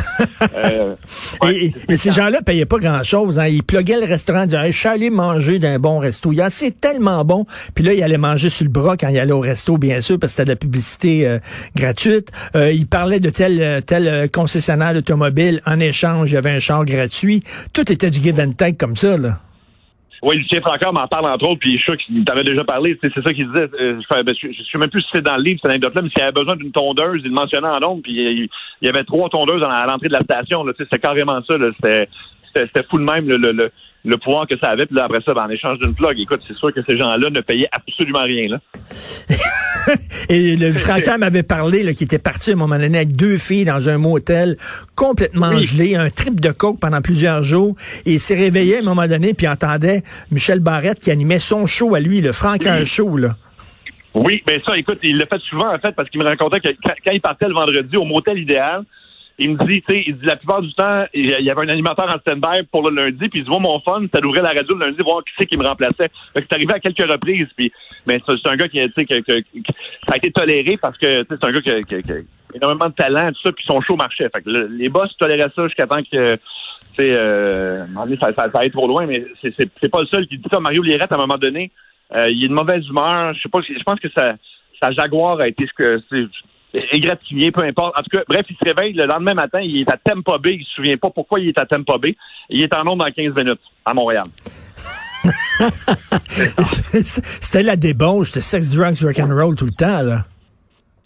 euh, 0.54 0.94
ouais, 1.42 1.72
et, 1.88 1.96
ces 1.96 2.10
gens-là 2.10 2.42
payaient 2.42 2.66
pas 2.66 2.78
grand-chose. 2.78 3.38
Hein. 3.38 3.46
Ils 3.46 3.62
pluguaient 3.62 4.00
le 4.00 4.06
restaurant, 4.06 4.42
ils 4.42 4.48
disaient 4.48 4.66
hey, 4.66 4.72
je 4.72 4.78
suis 4.78 4.88
allé 4.88 5.10
manger 5.10 5.58
d'un 5.58 5.78
bon 5.78 5.98
resto. 5.98 6.32
hier, 6.32 6.48
C'est 6.50 6.80
tellement 6.80 7.24
bon. 7.24 7.46
Puis 7.74 7.84
là, 7.84 7.94
ils 7.94 8.02
allaient 8.02 8.18
manger 8.18 8.48
sur 8.48 8.64
le 8.64 8.70
bras 8.70 8.96
quand 8.96 9.08
ils 9.08 9.18
allaient 9.18 9.32
au 9.32 9.40
resto, 9.40 9.78
bien 9.78 10.00
sûr, 10.00 10.18
parce 10.18 10.32
que 10.32 10.36
c'était 10.36 10.46
de 10.46 10.50
la 10.50 10.56
publicité 10.56 11.26
euh, 11.26 11.38
gratuite. 11.74 12.30
Euh, 12.56 12.72
ils 12.72 12.86
parlaient 12.86 13.20
de 13.20 13.30
tel 13.30 13.60
euh, 13.60 13.80
tel 13.80 14.30
concessionnaire 14.30 14.94
d'automobile. 14.94 15.60
En 15.66 15.80
échange, 15.80 16.30
il 16.30 16.34
y 16.34 16.36
avait 16.36 16.50
un 16.50 16.58
char 16.58 16.84
gratuit. 16.84 17.42
Tout 17.72 17.90
était 17.92 18.10
du 18.10 18.20
give 18.20 18.40
and 18.40 18.52
take 18.52 18.76
comme 18.76 18.96
ça. 18.96 19.16
Là. 19.16 19.38
Oui, 20.22 20.36
Lucien 20.36 20.60
Francaire 20.60 20.92
m'en 20.92 21.08
parle 21.08 21.26
entre 21.26 21.48
autres, 21.48 21.58
puis 21.58 21.72
je 21.72 21.76
suis 21.78 21.84
sûr 21.84 21.96
qu'il 21.96 22.24
t'avait 22.24 22.44
déjà 22.44 22.62
parlé. 22.62 22.96
C'est 23.00 23.12
ça 23.12 23.34
qu'il 23.34 23.48
disait. 23.50 23.68
euh, 23.80 24.00
je, 24.00 24.06
fais- 24.14 24.22
ben, 24.22 24.34
sais 24.34 24.78
même 24.78 24.88
plus 24.88 25.02
si 25.02 25.08
c'est 25.12 25.22
dans 25.22 25.36
le 25.36 25.42
livre, 25.42 25.58
cette 25.60 25.70
anecdote-là, 25.70 26.02
mais 26.02 26.10
s'il 26.10 26.22
avait 26.22 26.30
besoin 26.32 26.54
d'une 26.54 26.70
tondeuse, 26.70 27.22
il 27.24 27.30
le 27.30 27.34
mentionnait 27.34 27.66
en 27.66 27.80
nombre, 27.80 28.02
puis 28.02 28.12
il, 28.12 28.48
y 28.82 28.88
avait 28.88 29.02
trois 29.02 29.28
tondeuses 29.28 29.62
à 29.64 29.84
l'entrée 29.86 30.08
de 30.08 30.12
la 30.12 30.22
station. 30.22 30.64
C'était 30.78 30.98
carrément 31.00 31.42
ça. 31.42 31.54
C'était 32.54 32.82
fou 32.88 32.98
de 32.98 33.04
même 33.04 33.26
le 34.04 34.16
pouvoir 34.16 34.46
que 34.46 34.58
ça 34.58 34.70
avait. 34.70 34.86
Puis 34.86 34.96
là, 34.96 35.04
après 35.04 35.20
ça, 35.24 35.32
ben, 35.34 35.44
en 35.44 35.50
échange 35.50 35.78
d'une 35.78 35.94
plug, 35.94 36.18
écoute, 36.18 36.40
c'est 36.46 36.56
sûr 36.56 36.72
que 36.74 36.80
ces 36.88 36.98
gens-là 36.98 37.30
ne 37.30 37.40
payaient 37.40 37.68
absolument 37.72 38.22
rien. 38.22 38.48
Là. 38.48 38.58
Et 40.28 40.56
le 40.56 40.72
Francaire 40.72 41.18
m'avait 41.18 41.42
parlé 41.42 41.82
là, 41.82 41.92
qu'il 41.92 42.04
était 42.04 42.18
parti 42.18 42.50
à 42.50 42.52
un 42.54 42.56
moment 42.56 42.78
donné 42.78 42.98
avec 42.98 43.16
deux 43.16 43.36
filles 43.36 43.64
dans 43.64 43.88
un 43.88 43.98
motel 43.98 44.56
complètement 44.94 45.50
Oui. 45.50 45.66
gelé, 45.66 45.96
un 45.96 46.10
trip 46.10 46.40
de 46.40 46.50
coke 46.50 46.78
pendant 46.80 47.00
plusieurs 47.00 47.42
jours. 47.42 47.74
Et 48.06 48.14
il 48.14 48.20
s'est 48.20 48.34
réveillé 48.34 48.76
à 48.76 48.78
un 48.80 48.84
moment 48.84 49.06
donné 49.06 49.34
puis 49.34 49.48
entendait 49.48 50.02
Michel 50.30 50.60
Barrette 50.60 51.00
qui 51.00 51.10
animait 51.10 51.40
son 51.40 51.66
show 51.66 51.94
à 51.94 52.00
lui, 52.00 52.20
le 52.20 52.32
Francaire 52.32 52.84
Show. 52.86 53.16
Là. 53.16 53.36
Oui, 54.14 54.42
ben 54.46 54.60
ça, 54.64 54.76
écoute, 54.76 54.98
il 55.02 55.16
l'a 55.16 55.26
fait 55.26 55.40
souvent, 55.40 55.74
en 55.74 55.78
fait, 55.78 55.92
parce 55.92 56.08
qu'il 56.10 56.20
me 56.20 56.26
racontait 56.26 56.60
que 56.60 56.68
quand 56.84 57.12
il 57.12 57.20
partait 57.20 57.48
le 57.48 57.54
vendredi 57.54 57.96
au 57.96 58.04
motel 58.04 58.38
idéal, 58.38 58.82
il 59.38 59.52
me 59.52 59.64
dit, 59.66 59.82
tu 59.82 59.94
sais, 59.94 60.04
il 60.06 60.16
dit 60.18 60.26
la 60.26 60.36
plupart 60.36 60.62
du 60.62 60.72
temps, 60.74 61.04
il 61.14 61.26
y 61.28 61.50
avait 61.50 61.62
un 61.62 61.68
animateur 61.68 62.06
en 62.06 62.18
stand-by 62.20 62.64
pour 62.70 62.88
le 62.88 63.04
lundi, 63.04 63.28
puis 63.28 63.40
il 63.40 63.44
dit, 63.44 63.50
moi, 63.50 63.58
mon 63.60 63.80
fun, 63.80 64.00
c'était 64.02 64.20
d'ouvrir 64.20 64.42
la 64.42 64.50
radio 64.50 64.74
le 64.76 64.86
lundi, 64.86 64.98
voir 65.02 65.24
qui 65.24 65.32
c'est 65.38 65.46
qui 65.46 65.56
me 65.56 65.66
remplaçait. 65.66 66.10
Fait 66.34 66.40
que 66.40 66.46
c'est 66.48 66.54
arrivé 66.54 66.74
à 66.74 66.80
quelques 66.80 67.10
reprises, 67.10 67.48
puis, 67.56 67.72
mais 68.06 68.20
c'est 68.26 68.48
un 68.48 68.56
gars 68.56 68.68
qui, 68.68 68.78
tu 68.78 69.06
sais, 69.06 69.44
ça 70.06 70.14
a 70.14 70.16
été 70.16 70.30
toléré 70.30 70.76
parce 70.76 70.98
que, 70.98 71.24
c'est 71.28 71.44
un 71.44 71.52
gars 71.52 71.60
qui 71.60 71.70
a, 71.70 72.14
énormément 72.54 72.88
de 72.88 72.94
talent, 72.94 73.32
tout 73.32 73.40
ça, 73.44 73.52
puis 73.52 73.64
son 73.66 73.80
show 73.80 73.96
marchait. 73.96 74.28
Fait 74.28 74.42
que 74.42 74.50
le- 74.50 74.66
les 74.66 74.88
boss 74.88 75.10
toléraient 75.16 75.50
ça 75.54 75.66
jusqu'à 75.66 75.86
temps 75.86 76.02
que, 76.02 76.34
tu 76.34 76.40
sais, 76.98 77.14
euh, 77.18 77.86
ça, 78.20 78.32
ça, 78.36 78.50
ça 78.52 78.70
trop 78.70 78.86
loin, 78.86 79.06
mais 79.06 79.24
c'est- 79.40 79.88
pas 79.90 80.00
le 80.00 80.06
seul 80.06 80.26
qui 80.26 80.36
dit 80.38 80.48
ça. 80.52 80.60
Mario 80.60 80.82
Lirette, 80.82 81.12
à 81.12 81.14
un 81.14 81.18
moment 81.18 81.38
donné, 81.38 81.70
euh, 82.14 82.28
il 82.28 82.44
est 82.44 82.48
de 82.48 82.52
mauvaise 82.52 82.86
humeur. 82.86 83.32
Je 83.34 83.40
sais 83.40 83.48
pas, 83.48 83.60
je 83.66 83.82
pense 83.82 83.98
que 84.00 84.08
sa, 84.10 84.34
sa 84.82 84.90
Jaguar 84.92 85.40
a 85.40 85.48
été 85.48 85.66
ce 85.66 85.72
que 85.72 86.02
égratigné, 86.92 87.50
peu 87.50 87.62
importe. 87.62 87.98
En 87.98 88.02
tout 88.02 88.16
cas, 88.16 88.22
bref, 88.28 88.46
il 88.48 88.56
se 88.56 88.64
réveille 88.68 88.92
le 88.94 89.04
lendemain 89.04 89.34
matin, 89.34 89.60
il 89.60 89.80
est 89.80 89.90
à 89.90 89.96
Tampa 89.96 90.38
Bay, 90.38 90.56
il 90.60 90.64
se 90.64 90.72
souvient 90.74 90.96
pas 90.96 91.10
pourquoi 91.10 91.40
il 91.40 91.48
est 91.48 91.58
à 91.58 91.66
Tampa 91.66 91.98
Bay. 91.98 92.16
Il 92.48 92.62
est 92.62 92.74
en 92.74 92.84
nombre 92.84 93.04
dans 93.04 93.10
15 93.10 93.34
minutes 93.34 93.60
à 93.84 93.94
Montréal. 93.94 94.24
C'était 96.28 97.62
la 97.62 97.76
débauche 97.76 98.32
de 98.32 98.40
sex, 98.40 98.70
drugs, 98.70 99.00
rock 99.02 99.18
and 99.18 99.34
roll 99.34 99.54
tout 99.54 99.66
le 99.66 99.72
temps. 99.72 100.02
Là. 100.02 100.24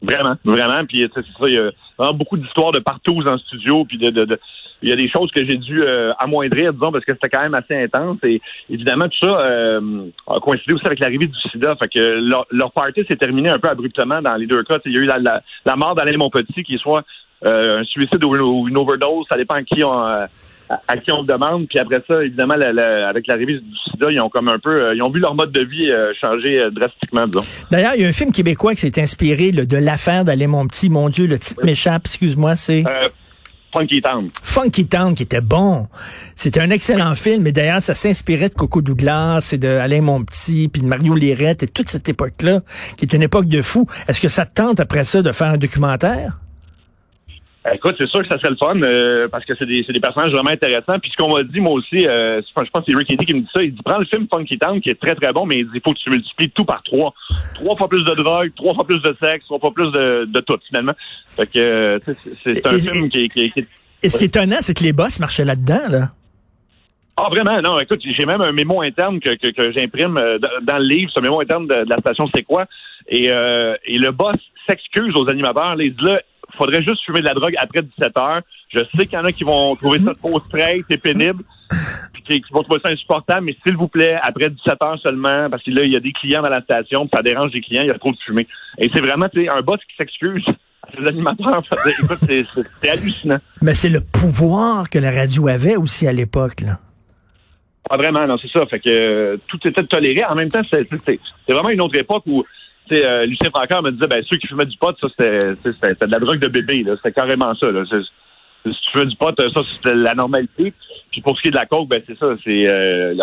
Vraiment, 0.02 0.36
vraiment. 0.44 0.84
Puis 0.86 1.08
c'est 1.14 1.20
ça, 1.22 1.48
il 1.48 1.54
y 1.54 1.58
a 1.58 1.70
vraiment 1.98 2.14
beaucoup 2.14 2.36
d'histoires 2.36 2.72
de 2.72 2.78
partout 2.78 3.20
en 3.26 3.38
studio, 3.38 3.84
puis 3.84 3.98
de, 3.98 4.10
de, 4.10 4.24
de- 4.24 4.40
il 4.82 4.90
y 4.90 4.92
a 4.92 4.96
des 4.96 5.08
choses 5.08 5.30
que 5.30 5.40
j'ai 5.46 5.56
dû 5.56 5.82
euh, 5.82 6.12
amoindrir, 6.18 6.72
disons, 6.72 6.92
parce 6.92 7.04
que 7.04 7.12
c'était 7.14 7.30
quand 7.30 7.42
même 7.42 7.54
assez 7.54 7.74
intense. 7.74 8.18
Et 8.24 8.40
évidemment, 8.70 9.06
tout 9.08 9.26
ça 9.26 9.40
euh, 9.40 9.80
a 10.28 10.38
coïncidé 10.38 10.74
aussi 10.74 10.86
avec 10.86 11.00
l'arrivée 11.00 11.26
du 11.26 11.38
sida. 11.50 11.74
Fait 11.76 11.88
que 11.88 11.98
leur, 12.00 12.46
leur 12.50 12.72
party 12.72 13.02
s'est 13.08 13.16
terminé 13.16 13.48
un 13.50 13.58
peu 13.58 13.68
abruptement 13.68 14.20
dans 14.20 14.34
les 14.36 14.46
deux 14.46 14.62
cas. 14.64 14.76
Il 14.84 14.92
y 14.92 14.98
a 14.98 15.00
eu 15.00 15.06
la, 15.06 15.18
la, 15.18 15.42
la 15.64 15.76
mort 15.76 15.94
d'Alain 15.94 16.16
Monpetit, 16.18 16.62
qui 16.62 16.74
est 16.74 16.78
soit 16.78 17.04
euh, 17.46 17.80
un 17.80 17.84
suicide 17.84 18.22
ou, 18.24 18.68
une 18.68 18.76
overdose, 18.76 19.24
ça 19.30 19.36
dépend 19.36 19.54
à 19.54 19.62
qui 19.62 19.82
on, 19.82 19.92
à, 19.92 20.28
à 20.68 20.96
qui 20.98 21.10
on 21.12 21.22
le 21.22 21.26
demande. 21.26 21.68
Puis 21.68 21.78
après 21.78 22.02
ça, 22.06 22.22
évidemment, 22.24 22.56
la- 22.56 22.72
la- 22.72 23.08
avec 23.08 23.26
l'arrivée 23.26 23.60
du 23.60 23.76
sida, 23.90 24.10
ils 24.10 24.20
ont 24.20 24.28
comme 24.28 24.48
un 24.48 24.58
peu, 24.58 24.70
euh, 24.88 24.94
ils 24.94 25.02
ont 25.02 25.10
vu 25.10 25.20
leur 25.20 25.34
mode 25.34 25.52
de 25.52 25.64
vie 25.64 25.90
euh, 25.90 26.12
changer 26.20 26.62
drastiquement, 26.70 27.26
disons. 27.26 27.46
D'ailleurs, 27.70 27.92
il 27.94 28.02
y 28.02 28.04
a 28.04 28.08
un 28.08 28.12
film 28.12 28.32
québécois 28.32 28.74
qui 28.74 28.80
s'est 28.80 29.00
inspiré 29.00 29.52
là, 29.52 29.64
de 29.64 29.76
l'affaire 29.76 30.24
d'aller 30.24 30.46
mon 30.46 30.66
petit, 30.66 30.90
mon 30.90 31.08
Dieu, 31.08 31.26
le 31.26 31.38
titre 31.38 31.64
m'échappe, 31.64 32.02
excuse-moi, 32.06 32.56
c'est 32.56 32.84
Funky 33.76 34.00
Town. 34.00 34.30
Funky 34.42 34.86
Town 34.86 35.14
qui 35.14 35.24
était 35.24 35.42
bon. 35.42 35.86
C'était 36.34 36.60
un 36.60 36.70
excellent 36.70 37.14
film, 37.14 37.46
et 37.46 37.52
d'ailleurs, 37.52 37.82
ça 37.82 37.94
s'inspirait 37.94 38.48
de 38.48 38.54
Coco 38.54 38.80
Douglas 38.80 39.50
et 39.52 39.58
de 39.58 39.68
Alain 39.68 40.00
Monpetit, 40.00 40.68
puis 40.68 40.80
de 40.80 40.86
Mario 40.86 41.14
Lirette 41.14 41.62
et 41.62 41.68
toute 41.68 41.90
cette 41.90 42.08
époque-là, 42.08 42.60
qui 42.96 43.04
est 43.04 43.12
une 43.12 43.22
époque 43.22 43.48
de 43.48 43.60
fou. 43.60 43.86
Est-ce 44.08 44.20
que 44.20 44.28
ça 44.28 44.46
te 44.46 44.54
tente 44.54 44.80
après 44.80 45.04
ça 45.04 45.20
de 45.20 45.30
faire 45.30 45.48
un 45.48 45.58
documentaire? 45.58 46.38
Écoute, 47.72 47.96
c'est 47.98 48.08
sûr 48.08 48.20
que 48.22 48.28
ça 48.28 48.38
serait 48.38 48.50
le 48.50 48.56
fun 48.56 48.80
euh, 48.82 49.26
parce 49.28 49.44
que 49.44 49.52
c'est 49.58 49.66
des, 49.66 49.82
personnages 50.00 50.30
vraiment 50.30 50.50
intéressants. 50.50 50.98
Puis 51.00 51.10
ce 51.10 51.16
qu'on 51.16 51.34
m'a 51.34 51.42
dit, 51.42 51.58
moi 51.60 51.72
aussi, 51.72 52.06
euh, 52.06 52.40
je 52.40 52.52
pense 52.70 52.84
que 52.84 52.92
c'est 52.92 52.96
Rick 52.96 53.10
Eddy 53.10 53.26
qui 53.26 53.34
me 53.34 53.40
dit 53.40 53.48
ça. 53.54 53.62
Il 53.62 53.74
dit 53.74 53.82
prends 53.84 53.98
le 53.98 54.04
film 54.04 54.26
Funky 54.32 54.58
Town 54.58 54.80
qui 54.80 54.90
est 54.90 55.00
très 55.00 55.14
très 55.16 55.32
bon, 55.32 55.46
mais 55.46 55.56
il 55.58 55.64
dit 55.64 55.72
il 55.74 55.80
faut 55.84 55.92
que 55.92 55.98
tu 55.98 56.10
multiplies 56.10 56.50
tout 56.50 56.64
par 56.64 56.82
trois. 56.84 57.12
Trois 57.54 57.76
fois 57.76 57.88
plus 57.88 58.04
de 58.04 58.14
drogue, 58.14 58.52
trois 58.54 58.74
fois 58.74 58.84
plus 58.86 59.00
de 59.02 59.16
sexe, 59.22 59.44
trois 59.46 59.58
fois 59.58 59.72
plus 59.74 59.90
de, 59.90 60.26
de 60.26 60.40
tout 60.40 60.58
finalement. 60.68 60.92
Fait 61.26 61.46
que 61.46 61.58
euh, 61.58 61.98
tu 62.04 62.14
sais, 62.14 62.38
c'est 62.44 62.66
un 62.66 62.76
Et- 62.76 62.80
film 62.80 63.08
qui, 63.08 63.24
est- 63.24 63.28
qui, 63.30 63.50
qui 63.50 63.66
Et 64.02 64.10
ce 64.10 64.18
qui 64.18 64.24
est 64.24 64.28
étonnant, 64.28 64.58
c'est 64.60 64.74
que 64.76 64.84
les 64.84 64.92
boss 64.92 65.18
marchaient 65.18 65.44
là-dedans, 65.44 65.88
là. 65.90 66.10
Ah 67.18 67.28
vraiment, 67.30 67.60
non, 67.62 67.80
écoute, 67.80 68.02
j'ai 68.04 68.26
même 68.26 68.42
un 68.42 68.52
mémo 68.52 68.82
interne 68.82 69.18
que, 69.20 69.30
que, 69.30 69.48
que 69.48 69.72
j'imprime 69.72 70.14
dans- 70.62 70.78
le 70.78 70.84
livre, 70.86 71.10
ce 71.14 71.18
mémo 71.20 71.40
interne 71.40 71.66
de, 71.66 71.84
de 71.84 71.88
la 71.90 71.96
station 71.98 72.28
C'est 72.34 72.42
quoi? 72.42 72.66
Et, 73.08 73.32
euh, 73.32 73.74
et 73.86 73.98
le 73.98 74.12
boss 74.12 74.36
s'excuse 74.68 75.14
aux 75.16 75.26
animateurs. 75.30 75.80
il 75.80 75.94
dit 75.96 76.04
là, 76.04 76.20
faudrait 76.56 76.82
juste 76.82 77.04
fumer 77.04 77.20
de 77.20 77.26
la 77.26 77.34
drogue 77.34 77.54
après 77.58 77.82
17 77.82 78.16
heures. 78.18 78.40
Je 78.70 78.80
sais 78.80 79.06
qu'il 79.06 79.12
y 79.12 79.16
en 79.18 79.24
a 79.24 79.32
qui 79.32 79.44
vont 79.44 79.74
trouver 79.76 80.00
ça 80.00 80.12
trop 80.14 80.38
straight 80.48 80.84
et 80.90 80.96
pénible, 80.98 81.42
puis 82.12 82.22
qui, 82.22 82.40
qui 82.42 82.52
vont 82.52 82.62
trouver 82.62 82.80
ça 82.82 82.88
insupportable, 82.88 83.46
mais 83.46 83.56
s'il 83.64 83.76
vous 83.76 83.88
plaît, 83.88 84.16
après 84.22 84.50
17 84.50 84.74
heures 84.82 84.98
seulement, 85.02 85.48
parce 85.50 85.62
que 85.62 85.70
là, 85.70 85.82
il 85.84 85.92
y 85.92 85.96
a 85.96 86.00
des 86.00 86.12
clients 86.12 86.42
dans 86.42 86.48
la 86.48 86.62
station, 86.62 87.06
puis 87.06 87.10
ça 87.16 87.22
dérange 87.22 87.52
les 87.52 87.60
clients, 87.60 87.82
il 87.82 87.88
y 87.88 87.90
a 87.90 87.98
trop 87.98 88.10
de 88.12 88.18
fumée. 88.24 88.46
Et 88.78 88.90
c'est 88.92 89.00
vraiment, 89.00 89.28
tu 89.28 89.42
sais, 89.44 89.48
un 89.48 89.62
boss 89.62 89.80
qui 89.88 89.96
s'excuse 89.96 90.44
à 90.82 90.88
ses 90.96 91.06
animateurs. 91.06 91.62
Écoute, 92.02 92.18
c'est- 92.28 92.88
hallucinant. 92.88 93.38
Mais 93.62 93.74
c'est 93.74 93.88
le 93.88 94.00
pouvoir 94.00 94.88
que 94.90 94.98
la 94.98 95.10
radio 95.10 95.48
avait 95.48 95.76
aussi 95.76 96.06
à 96.08 96.12
l'époque, 96.12 96.60
là. 96.62 96.78
Pas 97.88 97.96
vraiment, 97.98 98.26
non, 98.26 98.36
c'est 98.38 98.50
ça. 98.50 98.66
Fait 98.66 98.80
que 98.80 98.90
euh, 98.90 99.36
tout 99.46 99.60
était 99.64 99.84
toléré. 99.84 100.24
En 100.24 100.34
même 100.34 100.48
temps, 100.48 100.62
c'est 100.72 100.88
vraiment 101.48 101.68
une 101.68 101.80
autre 101.80 101.96
époque 101.96 102.24
où 102.26 102.44
tu 102.88 102.96
sais, 102.96 103.06
euh, 103.06 103.26
Lucien 103.26 103.50
Francaire 103.50 103.82
me 103.82 103.90
disait 103.92 104.06
ben 104.06 104.22
ceux 104.28 104.36
qui 104.36 104.46
fumaient 104.46 104.66
du 104.66 104.76
pot, 104.76 104.94
ça 105.00 105.08
c'était 105.08 105.54
c'était 105.64 105.88
c'était 105.88 106.06
de 106.06 106.12
la 106.12 106.18
drogue 106.18 106.38
de 106.38 106.48
bébé, 106.48 106.82
là. 106.82 106.94
C'était 106.96 107.12
carrément 107.12 107.54
ça. 107.54 107.70
Là. 107.70 107.84
Si 107.84 108.72
tu 108.72 108.90
fumais 108.92 109.06
du 109.06 109.16
pot, 109.16 109.38
euh, 109.38 109.50
ça 109.50 109.60
c'était 109.64 109.94
la 109.94 110.14
normalité. 110.14 110.72
Puis 111.10 111.20
pour 111.20 111.36
ce 111.36 111.42
qui 111.42 111.48
est 111.48 111.50
de 111.52 111.56
la 111.56 111.66
coke, 111.66 111.88
ben 111.88 112.02
c'est 112.06 112.18
ça. 112.18 112.26
C'est 112.44 112.70
euh, 112.70 113.14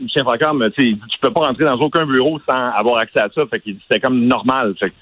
Lucien 0.00 0.24
Francaire 0.24 0.54
me 0.54 0.68
tu 0.68 0.96
tu 0.96 1.18
peux 1.20 1.30
pas 1.30 1.46
rentrer 1.46 1.64
dans 1.64 1.76
aucun 1.76 2.06
bureau 2.06 2.40
sans 2.48 2.70
avoir 2.70 2.98
accès 2.98 3.20
à 3.20 3.28
ça. 3.34 3.42
Fait 3.50 3.60
qu'il 3.60 3.76
c'était 3.82 4.00
comme 4.00 4.26
normal. 4.26 4.74
Fait 4.78 4.90
que 4.90 4.94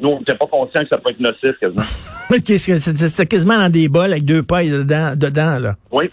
nous, 0.00 0.10
on 0.10 0.18
n'était 0.18 0.34
pas 0.34 0.46
conscients 0.46 0.82
que 0.82 0.88
ça 0.88 0.98
pouvait 0.98 1.12
être 1.12 1.20
nocif 1.20 1.58
quasiment. 1.58 1.82
C'est 2.28 3.26
quasiment 3.26 3.56
dans 3.56 3.70
des 3.70 3.88
bols 3.88 4.12
avec 4.12 4.24
deux 4.24 4.42
pailles 4.42 4.70
dedans, 4.70 5.14
dedans 5.16 5.58
là. 5.58 5.74
Oui. 5.92 6.10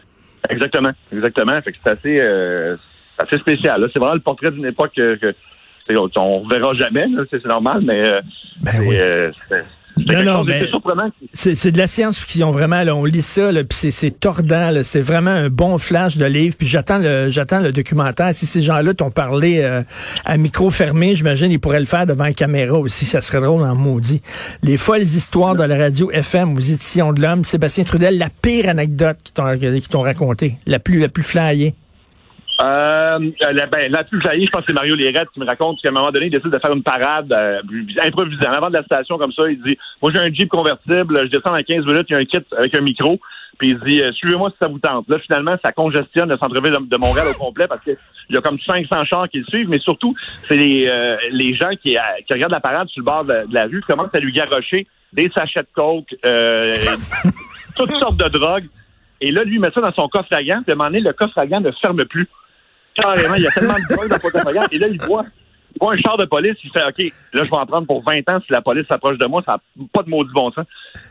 Exactement, 0.50 0.92
exactement. 1.12 1.62
Fait 1.62 1.72
que 1.72 1.78
c'est 1.84 1.92
assez, 1.92 2.20
euh, 2.20 2.76
assez 3.18 3.38
spécial. 3.38 3.82
là. 3.82 3.88
C'est 3.92 4.00
vraiment 4.00 4.16
le 4.16 4.22
portrait 4.22 4.52
d'une 4.52 4.66
époque 4.66 4.92
que, 4.96 5.16
que 5.16 5.34
on 5.90 6.46
ne 6.46 6.50
verra 6.50 6.74
jamais, 6.74 7.06
c'est 7.30 7.46
normal, 7.46 7.84
mais 7.86 8.08
euh, 8.08 8.22
Ben 8.62 8.72
c'est, 8.74 8.80
oui. 8.80 8.96
euh, 9.00 9.32
Non, 10.24 10.44
mais-. 10.44 10.68
C'est 11.34 11.72
de 11.72 11.78
la 11.78 11.86
science-fiction, 11.88 12.50
vraiment. 12.52 12.82
Là, 12.84 12.96
on 12.96 13.06
lit 13.06 13.22
ça, 13.22 13.52
puis 13.70 13.92
c'est- 13.92 14.20
tordant. 14.20 14.72
C'est 14.84 15.02
vraiment 15.02 15.30
un 15.30 15.50
bon 15.50 15.78
flash 15.78 16.18
de 16.18 16.26
livre. 16.26 16.56
Puis 16.58 16.68
j'attends 16.68 16.98
le 16.98 17.30
j'attends 17.30 17.60
le 17.60 17.72
documentaire. 17.72 18.34
Si 18.34 18.46
ces 18.48 18.62
gens-là 18.62 18.94
t'ont 18.96 19.12
parlé 19.12 19.60
euh, 19.62 19.84
à 20.26 20.38
micro 20.38 20.72
fermé, 20.72 21.14
j'imagine 21.16 21.52
ils 21.52 21.60
pourraient 21.60 21.80
le 21.80 21.86
faire 21.86 22.08
devant 22.08 22.24
la 22.24 22.34
caméra 22.34 22.78
aussi. 22.80 23.06
Ça 23.06 23.22
serait 23.22 23.42
drôle 23.42 23.62
en 23.62 23.76
maudit. 23.76 24.22
Les 24.64 24.78
folles 24.78 25.02
histoires 25.04 25.56
de 25.56 25.64
la 25.64 25.78
radio 25.78 26.10
FM 26.12 26.56
aux 26.56 26.60
éditions 26.60 27.14
de 27.14 27.22
l'homme. 27.22 27.44
Sébastien 27.44 27.84
Trudel, 27.84 28.18
la 28.18 28.30
pire 28.42 28.70
anecdote 28.70 29.18
qu'ils 29.24 29.34
t'ont 29.34 29.58
qu'ils 29.58 29.88
t'ont 29.90 30.02
racontée, 30.02 30.56
la 30.66 30.80
plus 30.80 31.00
la 31.00 31.10
plus 31.10 31.24
flyée. 31.24 31.76
Euh, 32.64 33.20
la, 33.52 33.66
ben, 33.66 33.92
la 33.92 34.04
plus 34.06 34.22
je 34.22 34.50
pense 34.50 34.62
que 34.62 34.68
c'est 34.70 34.74
Mario 34.74 34.96
Lérette 34.96 35.30
qui 35.34 35.40
me 35.40 35.46
raconte 35.46 35.82
qu'à 35.82 35.90
un 35.90 35.92
moment 35.92 36.12
donné, 36.12 36.28
il 36.28 36.32
décide 36.32 36.50
de 36.50 36.60
faire 36.60 36.72
une 36.72 36.84
parade 36.84 37.32
euh, 37.34 37.62
improvisée. 38.02 38.46
Avant 38.46 38.70
de 38.70 38.76
la 38.76 38.84
station 38.84 39.18
comme 39.18 39.34
ça, 39.34 39.50
il 39.50 39.62
dit 39.62 39.78
Moi 40.02 40.12
j'ai 40.14 40.20
un 40.20 40.32
Jeep 40.34 40.50
convertible, 40.50 41.26
je 41.26 41.30
descends 41.30 41.52
dans 41.52 41.62
15 41.62 41.86
minutes, 41.86 42.08
il 42.10 42.14
y 42.14 42.16
a 42.16 42.20
un 42.20 42.26
kit 42.26 42.46
avec 42.58 42.74
un 42.74 42.82
micro. 42.82 43.20
Puis 43.58 43.70
il 43.70 43.80
dit 43.80 44.02
euh, 44.02 44.12
Suivez-moi 44.14 44.50
si 44.52 44.58
ça 44.60 44.68
vous 44.68 44.80
tente. 44.80 45.10
Là, 45.10 45.20
finalement, 45.20 45.56
ça 45.64 45.72
congestionne 45.72 46.30
le 46.30 46.38
centre-ville 46.38 46.72
de, 46.72 46.86
de 46.86 46.98
Montréal 46.98 47.28
au 47.30 47.38
complet 47.38 47.68
parce 47.68 47.84
qu'il 47.84 47.98
y 48.30 48.38
a 48.38 48.42
comme 48.42 48.60
500 48.60 49.06
chars 49.06 49.30
qui 49.30 49.40
le 49.40 49.46
suivent, 49.46 49.70
mais 49.70 49.80
surtout, 49.80 50.16
c'est 50.48 50.58
les, 50.58 50.88
euh, 50.90 51.18
les 51.32 51.56
gens 51.56 51.72
qui, 51.82 51.98
euh, 51.98 52.02
qui 52.26 52.34
regardent 52.34 52.54
la 52.54 52.62
parade 52.62 52.88
sur 52.88 53.02
le 53.02 53.06
bord 53.06 53.26
de, 53.26 53.46
de 53.48 53.54
la 53.54 53.66
rue 53.66 53.82
commencent 53.82 54.16
à 54.16 54.20
lui 54.20 54.32
garrocher 54.32 54.88
des 55.12 55.30
sachets 55.36 55.62
de 55.62 55.68
coke, 55.74 56.16
euh, 56.26 56.76
toutes 57.76 57.94
sortes 57.94 58.18
de 58.18 58.30
drogues. 58.30 58.68
Et 59.22 59.32
là, 59.32 59.44
lui, 59.44 59.56
il 59.56 59.62
met 59.62 59.72
ça 59.74 59.82
dans 59.82 59.94
son 59.94 60.08
coffre 60.10 60.30
à 60.32 60.44
gants. 60.44 60.62
Puis 60.64 60.72
à 60.72 60.74
un 60.74 60.78
moment 60.78 60.90
donné, 60.90 61.02
le 61.02 61.14
coffre 61.14 61.38
à 61.38 61.46
gants 61.46 61.62
ne 61.62 61.72
ferme 61.82 62.04
plus. 62.06 62.28
Carrément, 62.96 63.36
il 63.36 63.44
y 63.44 63.48
a 63.48 63.52
tellement 63.52 63.74
de 63.76 63.94
drogue 63.96 64.10
dans 64.10 64.52
gants. 64.54 64.68
Et 64.72 64.78
là, 64.78 64.88
il 64.88 65.02
voit, 65.02 65.26
il 65.76 65.80
voit 65.82 65.94
un 65.94 65.98
char 65.98 66.18
de 66.18 66.26
police. 66.26 66.56
Il 66.64 66.70
fait, 66.72 66.84
OK, 66.84 67.12
là, 67.34 67.44
je 67.46 67.50
vais 67.50 67.58
en 67.58 67.66
prendre 67.66 67.88
pour 67.88 68.04
20 68.04 68.20
ans. 68.32 68.40
Si 68.46 68.52
la 68.52 68.62
police 68.62 68.86
s'approche 68.88 69.18
de 69.18 69.26
moi, 69.26 69.42
ça 69.46 69.54
n'a 69.78 69.86
pas 69.94 70.04
de 70.04 70.10
maudit 70.10 70.32
bon 70.34 70.52
sens. 70.52 70.66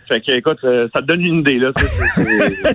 Fait 0.09 0.21
que, 0.21 0.33
écoute, 0.33 0.59
euh, 0.65 0.89
ça 0.95 1.01
te 1.01 1.07
donne 1.07 1.21
une 1.23 1.41
idée, 1.41 1.59
là. 1.59 1.71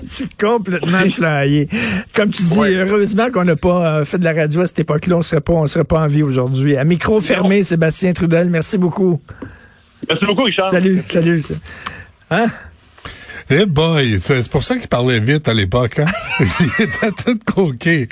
C'est- 0.05 0.37
complètement 0.39 1.09
flyé. 1.09 1.67
Comme 2.15 2.31
tu 2.31 2.41
dis, 2.43 2.57
Ouais. 2.59 2.73
heureusement 2.75 3.29
qu'on 3.31 3.45
n'a 3.45 3.55
pas 3.55 3.99
euh, 3.99 4.05
fait 4.05 4.17
de 4.17 4.23
la 4.23 4.33
radio 4.33 4.61
à 4.61 4.67
cette 4.67 4.79
époque-là. 4.79 5.17
On 5.17 5.21
serait 5.21 5.41
pas 5.41 5.53
on 5.53 5.67
serait 5.67 5.83
pas 5.85 5.99
en 6.01 6.07
vie 6.07 6.23
aujourd'hui. 6.23 6.75
À 6.77 6.83
micro 6.83 7.21
fermé, 7.21 7.63
Sébastien 7.63 8.13
Trudel, 8.13 8.49
merci 8.49 8.77
beaucoup. 8.77 9.21
Merci 10.09 10.25
beaucoup, 10.25 10.43
Richard. 10.43 10.71
Salut, 10.71 11.01
salut. 11.05 11.41
Hein? 12.29 12.47
Eh 13.49 13.65
boy, 13.65 14.19
c'est 14.19 14.49
pour 14.49 14.63
ça 14.63 14.75
qu'il 14.75 14.87
parlait 14.87 15.19
vite 15.19 15.47
à 15.47 15.53
l'époque. 15.53 15.99
Hein? 15.99 16.05
il 16.39 16.83
était 16.83 17.11
tout 17.11 17.39
coqué. 17.45 18.09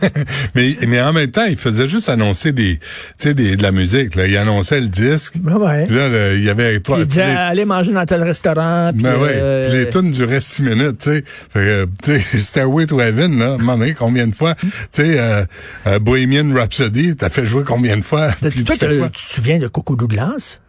mais, 0.54 0.76
mais 0.86 1.00
en 1.00 1.12
même 1.12 1.30
temps, 1.30 1.46
il 1.46 1.56
faisait 1.56 1.88
juste 1.88 2.08
annoncer 2.08 2.52
des, 2.52 2.78
tu 2.78 2.84
sais, 3.16 3.34
des, 3.34 3.56
de 3.56 3.62
la 3.62 3.72
musique. 3.72 4.14
Là. 4.14 4.26
Il 4.26 4.36
annonçait 4.36 4.80
le 4.80 4.88
disque. 4.88 5.34
Ben 5.38 5.56
ouais. 5.56 5.86
Puis 5.86 5.96
là, 5.96 6.34
il 6.34 6.42
y 6.42 6.50
avait 6.50 6.80
trois. 6.80 6.98
Il 7.00 7.06
disait, 7.06 7.26
les- 7.26 7.32
allez 7.32 7.64
manger 7.64 7.92
dans 7.92 8.04
tel 8.04 8.22
restaurant. 8.22 8.90
puis, 8.92 9.02
ben 9.02 9.16
ouais, 9.16 9.32
euh, 9.32 9.68
puis 9.70 9.78
les 9.78 9.90
tunes 9.90 10.10
duraient 10.10 10.40
six 10.40 10.62
minutes, 10.62 10.98
tu 10.98 11.10
sais. 11.10 11.24
Fait 11.52 11.60
que, 11.60 11.88
tu 12.02 12.20
sais, 12.20 12.40
Stairway 12.40 12.86
to 12.86 13.00
Heaven, 13.00 13.38
là, 13.38 13.56
donné, 13.56 13.94
combien 13.94 14.26
de 14.26 14.34
fois, 14.34 14.54
tu 14.54 14.68
sais, 14.90 15.18
euh, 15.18 15.44
euh, 15.86 15.98
Bohemian 15.98 16.52
Rhapsody, 16.54 17.16
t'as 17.16 17.30
fait 17.30 17.46
jouer 17.46 17.64
combien 17.64 17.96
de 17.96 18.02
fois? 18.04 18.28
Puis 18.50 18.64
toi, 18.64 18.76
tu 18.76 18.86
tu 18.86 19.10
te 19.10 19.32
souviens 19.34 19.58
de 19.58 19.68
Coco 19.68 19.96
Douglas? 19.96 20.60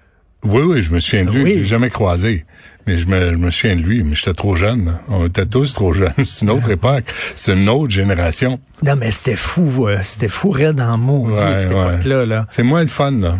Oui, 0.44 0.62
oui, 0.64 0.82
je 0.82 0.92
me 0.92 1.00
souviens 1.00 1.26
de 1.26 1.32
lui. 1.32 1.44
Oui. 1.44 1.54
Je 1.54 1.60
l'ai 1.60 1.66
jamais 1.66 1.90
croisé. 1.90 2.46
Mais 2.88 2.98
je 2.98 3.08
me, 3.08 3.32
je 3.32 3.36
me 3.36 3.50
souviens 3.50 3.76
de 3.76 3.82
lui, 3.82 4.04
mais 4.04 4.16
j'étais 4.16 4.34
trop 4.34 4.56
jeune. 4.56 4.98
On 5.10 5.26
était 5.26 5.46
tous 5.46 5.74
trop 5.74 5.92
jeunes. 5.94 6.14
C'est 6.24 6.42
une 6.46 6.52
autre 6.52 6.70
époque. 6.70 7.06
C'est 7.36 7.54
une 7.54 7.68
autre 7.70 7.92
génération. 7.92 8.60
Non, 8.84 8.96
mais 8.96 9.12
c'était 9.12 9.36
fou, 9.36 9.88
euh, 9.88 9.98
c'était 10.04 10.28
fou 10.28 10.50
raide 10.52 10.80
en 10.80 10.98
mots, 10.98 11.30
Ouais, 11.30 11.36
cette 11.36 11.74
ouais. 11.74 11.94
époque-là. 11.96 12.26
Là. 12.26 12.46
C'est 12.50 12.64
moins 12.64 12.82
le 12.84 12.88
fun, 12.88 13.12
là. 13.12 13.38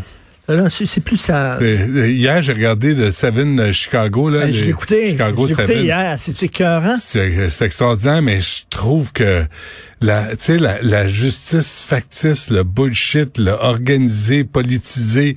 Là, 0.48 0.70
c'est 0.70 0.86
c'est 0.86 1.02
plus 1.02 1.18
ça. 1.18 1.58
Hier, 1.60 2.40
j'ai 2.44 2.54
regardé 2.54 2.94
le 2.94 3.10
Seven 3.10 3.60
euh, 3.60 3.72
Chicago, 3.72 4.30
là. 4.30 4.42
Ben, 4.42 4.54
je 4.54 4.64
écouté. 4.66 5.10
Chicago 5.10 5.48
Je 5.48 5.48
l'ai 5.48 5.54
écouté 5.54 5.68
Seven. 5.74 5.84
hier. 5.86 6.16
C'est-tu 6.20 6.46
écœurant? 6.46 6.96
C'est 7.00 7.50
c'est 7.50 7.66
extraordinaire, 7.66 8.22
mais 8.22 8.40
je 8.42 8.62
trouve 8.70 9.12
que 9.12 9.44
la, 10.06 10.28
tu 10.30 10.36
sais, 10.40 10.58
la, 10.58 10.82
la 10.82 11.08
justice 11.08 11.84
factice, 11.86 12.50
le 12.50 12.64
bullshit, 12.64 13.38
le 13.38 13.52
organisé, 13.52 14.44
politisé, 14.44 15.36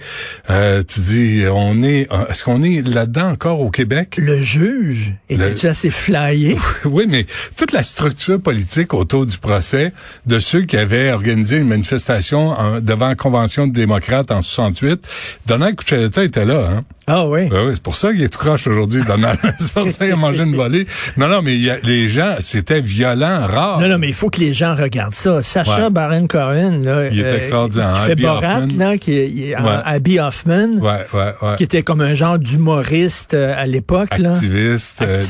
euh, 0.51 0.83
tu 0.83 1.01
dis, 1.01 1.45
on 1.51 1.83
est, 1.83 2.09
est-ce 2.29 2.45
qu'on 2.45 2.63
est 2.63 2.87
là-dedans 2.87 3.31
encore 3.31 3.61
au 3.61 3.71
Québec? 3.71 4.17
Le 4.19 4.41
juge 4.41 5.15
était-tu 5.29 5.67
assez 5.67 5.91
flyé? 5.91 6.57
Oui, 6.85 7.07
mais 7.09 7.27
toute 7.57 7.73
la 7.73 7.83
structure 7.83 8.41
politique 8.41 8.95
autour 8.95 9.27
du 9.27 9.39
procès 9.39 9.93
de 10.27 10.39
ceux 10.39 10.63
qui 10.63 10.77
avaient 10.77 11.13
organisé 11.13 11.57
une 11.57 11.69
manifestation 11.69 12.51
en- 12.51 12.81
devant 12.81 13.09
la 13.09 13.15
Convention 13.15 13.67
de 13.67 13.73
démocrates 13.73 14.31
en 14.31 14.43
68, 14.43 15.01
Donald 15.47 15.77
Cuccioletta 15.77 16.25
était 16.25 16.45
là, 16.45 16.69
hein? 16.71 16.85
Ah 17.11 17.27
oui? 17.27 17.49
Ben 17.49 17.65
oui, 17.67 17.71
c'est 17.75 17.83
pour 17.83 17.95
ça 17.97 18.13
qu'il 18.13 18.23
est 18.23 18.29
tout 18.29 18.39
croche 18.39 18.67
aujourd'hui, 18.67 19.03
Donald. 19.07 19.39
c'est 19.59 19.73
pour 19.73 19.89
ça 19.89 20.05
qu'il 20.05 20.13
a 20.13 20.17
mangé 20.17 20.45
une 20.45 20.55
volée. 20.55 20.87
Non, 21.17 21.27
non, 21.29 21.41
mais 21.43 21.57
y 21.57 21.71
a- 21.71 21.79
les 21.83 22.09
gens, 22.09 22.37
c'était 22.41 22.81
violent, 22.81 23.47
rare. 23.47 23.81
Non, 23.81 23.89
non, 23.89 23.99
mais 23.99 24.09
il 24.09 24.15
faut 24.15 24.29
que 24.31 24.41
les 24.41 24.53
gens 24.53 24.75
regardent 24.77 25.15
ça. 25.15 25.43
Sacha 25.43 25.85
Ouais. 25.85 25.91
Baron 25.91 26.27
Cohen, 26.27 26.83
là, 26.85 27.09
Il 27.11 27.21
est 27.21 27.37
extraordinaire, 27.37 27.93
Qui 27.95 27.99
hein, 28.01 28.05
fait 28.05 28.13
Abby 28.13 28.23
Borat, 28.23 28.57
Hoffman. 28.59 28.69
là, 28.79 28.99
qui 28.99 29.13
est, 29.51 29.57
en- 29.57 29.65
Ouais. 29.65 29.81
Abby 29.85 30.19
Hoffman, 30.21 30.69
Ouais, 30.81 31.07
ouais, 31.15 31.35
ouais. 31.43 31.57
qui 31.57 31.63
était 31.65 31.83
comme 31.83 32.01
un 32.03 32.15
genre 32.15 32.39
d'humoriste 32.39 33.35
euh, 33.35 33.55
à 33.57 33.67
l'époque, 33.67 34.19
là. 34.19 34.31
Activiste. 34.31 35.03
euh. 35.03 35.21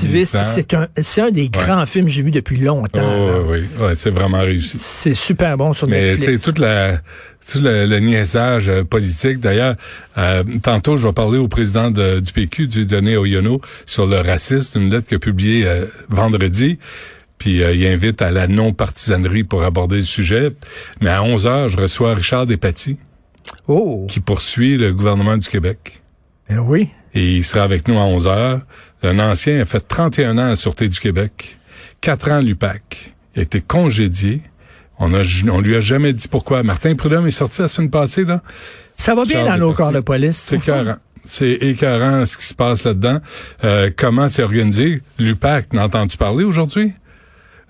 C'est 0.44 0.74
un, 0.74 0.88
c'est 1.00 1.20
un 1.22 1.30
des 1.30 1.48
grands 1.48 1.86
films 1.86 2.06
que 2.06 2.10
j'ai 2.12 2.22
vu 2.22 2.30
depuis 2.30 2.56
longtemps. 2.58 3.00
Oh, 3.04 3.44
oui, 3.50 3.58
oui, 3.80 3.90
c'est 3.94 4.10
vraiment 4.10 4.40
réussi. 4.40 4.78
C'est 4.80 5.14
super 5.14 5.56
bon 5.56 5.72
sur 5.72 5.86
Mais 5.88 6.00
tu 6.00 6.06
sais, 6.12 6.18
Netflix. 6.18 6.42
toute 6.42 6.58
la 6.58 6.98
tout 7.50 7.60
le, 7.60 7.86
le 7.86 7.98
niaisage 7.98 8.68
euh, 8.68 8.84
politique. 8.84 9.40
D'ailleurs, 9.40 9.76
euh, 10.18 10.42
tantôt, 10.62 10.96
je 10.96 11.06
vais 11.06 11.12
parler 11.12 11.38
au 11.38 11.48
président 11.48 11.90
de- 11.90 12.20
du 12.20 12.32
PQ, 12.32 12.66
du 12.66 12.86
Donné 12.86 13.16
Oyono, 13.16 13.60
sur 13.86 14.06
le 14.06 14.18
racisme, 14.18 14.80
une 14.82 14.90
lettre 14.92 15.06
qu'il 15.08 15.16
a 15.16 15.18
publiée 15.20 15.66
euh, 15.66 15.84
vendredi. 16.08 16.78
Puis 17.38 17.62
euh, 17.62 17.72
il 17.74 17.86
invite 17.86 18.20
à 18.20 18.30
la 18.30 18.48
non-partisanerie 18.48 19.44
pour 19.44 19.62
aborder 19.64 19.96
le 19.96 20.02
sujet. 20.02 20.50
Mais 21.00 21.10
à 21.10 21.22
11 21.22 21.46
heures, 21.46 21.68
je 21.68 21.76
reçois 21.76 22.14
Richard 22.14 22.46
Despatie, 22.46 22.96
Oh, 23.66 24.06
qui 24.08 24.20
poursuit 24.20 24.76
le 24.76 24.92
gouvernement 24.92 25.36
du 25.36 25.48
Québec. 25.48 26.02
ben 26.48 26.58
oui. 26.58 26.88
Et 27.14 27.36
il 27.36 27.44
sera 27.44 27.64
avec 27.64 27.88
nous 27.88 27.98
à 27.98 28.02
11 28.02 28.26
heures. 28.28 28.60
Un 29.02 29.18
ancien 29.20 29.60
a 29.60 29.64
fait 29.64 29.80
31 29.86 30.36
ans 30.38 30.46
à 30.46 30.48
la 30.50 30.56
Sûreté 30.56 30.88
du 30.88 30.98
Québec, 31.00 31.56
4 32.00 32.30
ans 32.30 32.36
à 32.36 32.42
l'UPAC. 32.42 33.14
Il 33.34 33.40
a 33.40 33.42
été 33.42 33.60
congédié. 33.60 34.42
On, 34.98 35.14
a, 35.14 35.22
on 35.50 35.60
lui 35.60 35.76
a 35.76 35.80
jamais 35.80 36.12
dit 36.12 36.28
pourquoi. 36.28 36.62
Martin 36.62 36.94
Prudhomme 36.94 37.26
est 37.26 37.30
sorti 37.30 37.60
la 37.62 37.68
semaine 37.68 37.90
passée, 37.90 38.24
là. 38.24 38.42
Ça 38.96 39.14
va 39.14 39.22
bien 39.24 39.44
Charles 39.44 39.60
dans 39.60 39.66
nos 39.68 39.72
corps 39.72 39.92
de 39.92 40.00
police. 40.00 40.46
C'est 40.48 40.56
écœurant. 40.56 40.96
C'est 41.24 41.52
écœurant 41.52 42.26
ce 42.26 42.36
qui 42.36 42.46
se 42.46 42.54
passe 42.54 42.84
là-dedans. 42.84 43.20
Euh, 43.62 43.90
comment 43.96 44.28
c'est 44.28 44.42
organisé? 44.42 45.02
L'UPAC, 45.18 45.72
n'as 45.72 45.84
entendu 45.84 46.16
parler 46.16 46.42
aujourd'hui? 46.44 46.92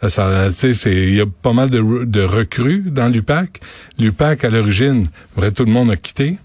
Euh, 0.03 0.09
Ça, 0.09 0.45
tu 0.49 0.53
sais, 0.55 0.75
c'est, 0.75 0.95
il 0.95 1.15
y 1.17 1.21
a 1.21 1.27
pas 1.27 1.53
mal 1.53 1.69
de, 1.69 1.81
re- 1.81 2.05
de 2.05 2.23
recrues 2.23 2.85
dans 2.87 3.09
l'UPAC. 3.09 3.61
L'UPAC, 3.99 4.45
à 4.45 4.49
l'origine, 4.51 5.09
vrai, 5.37 5.51
tout 5.51 5.65
le 5.65 5.73
monde 5.73 5.91
a 5.91 5.97
quitté. 5.97 6.39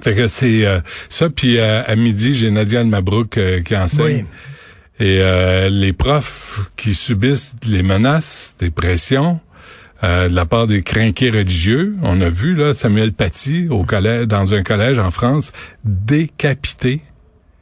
Fait 0.00 0.14
que 0.14 0.28
c'est 0.28 0.66
euh, 0.66 0.80
ça. 1.08 1.28
Puis 1.28 1.58
euh, 1.58 1.82
à 1.86 1.94
midi, 1.94 2.32
j'ai 2.34 2.50
Nadia 2.50 2.82
Mabrouk 2.84 3.36
euh, 3.36 3.60
qui 3.60 3.76
enseigne. 3.76 4.24
Oui. 4.98 5.06
Et 5.06 5.18
euh, 5.20 5.68
les 5.68 5.92
profs 5.92 6.70
qui 6.76 6.94
subissent 6.94 7.54
les 7.66 7.82
menaces, 7.82 8.54
des 8.58 8.70
pressions 8.70 9.40
euh, 10.02 10.28
de 10.28 10.34
la 10.34 10.46
part 10.46 10.66
des 10.66 10.82
crinqués 10.82 11.30
religieux. 11.30 11.94
On 12.02 12.20
a 12.20 12.28
vu 12.28 12.54
là 12.54 12.74
Samuel 12.74 13.12
Paty 13.12 13.68
au 13.70 13.84
collège, 13.84 14.26
dans 14.26 14.54
un 14.54 14.62
collège 14.62 14.98
en 14.98 15.10
France, 15.10 15.52
décapité. 15.84 17.00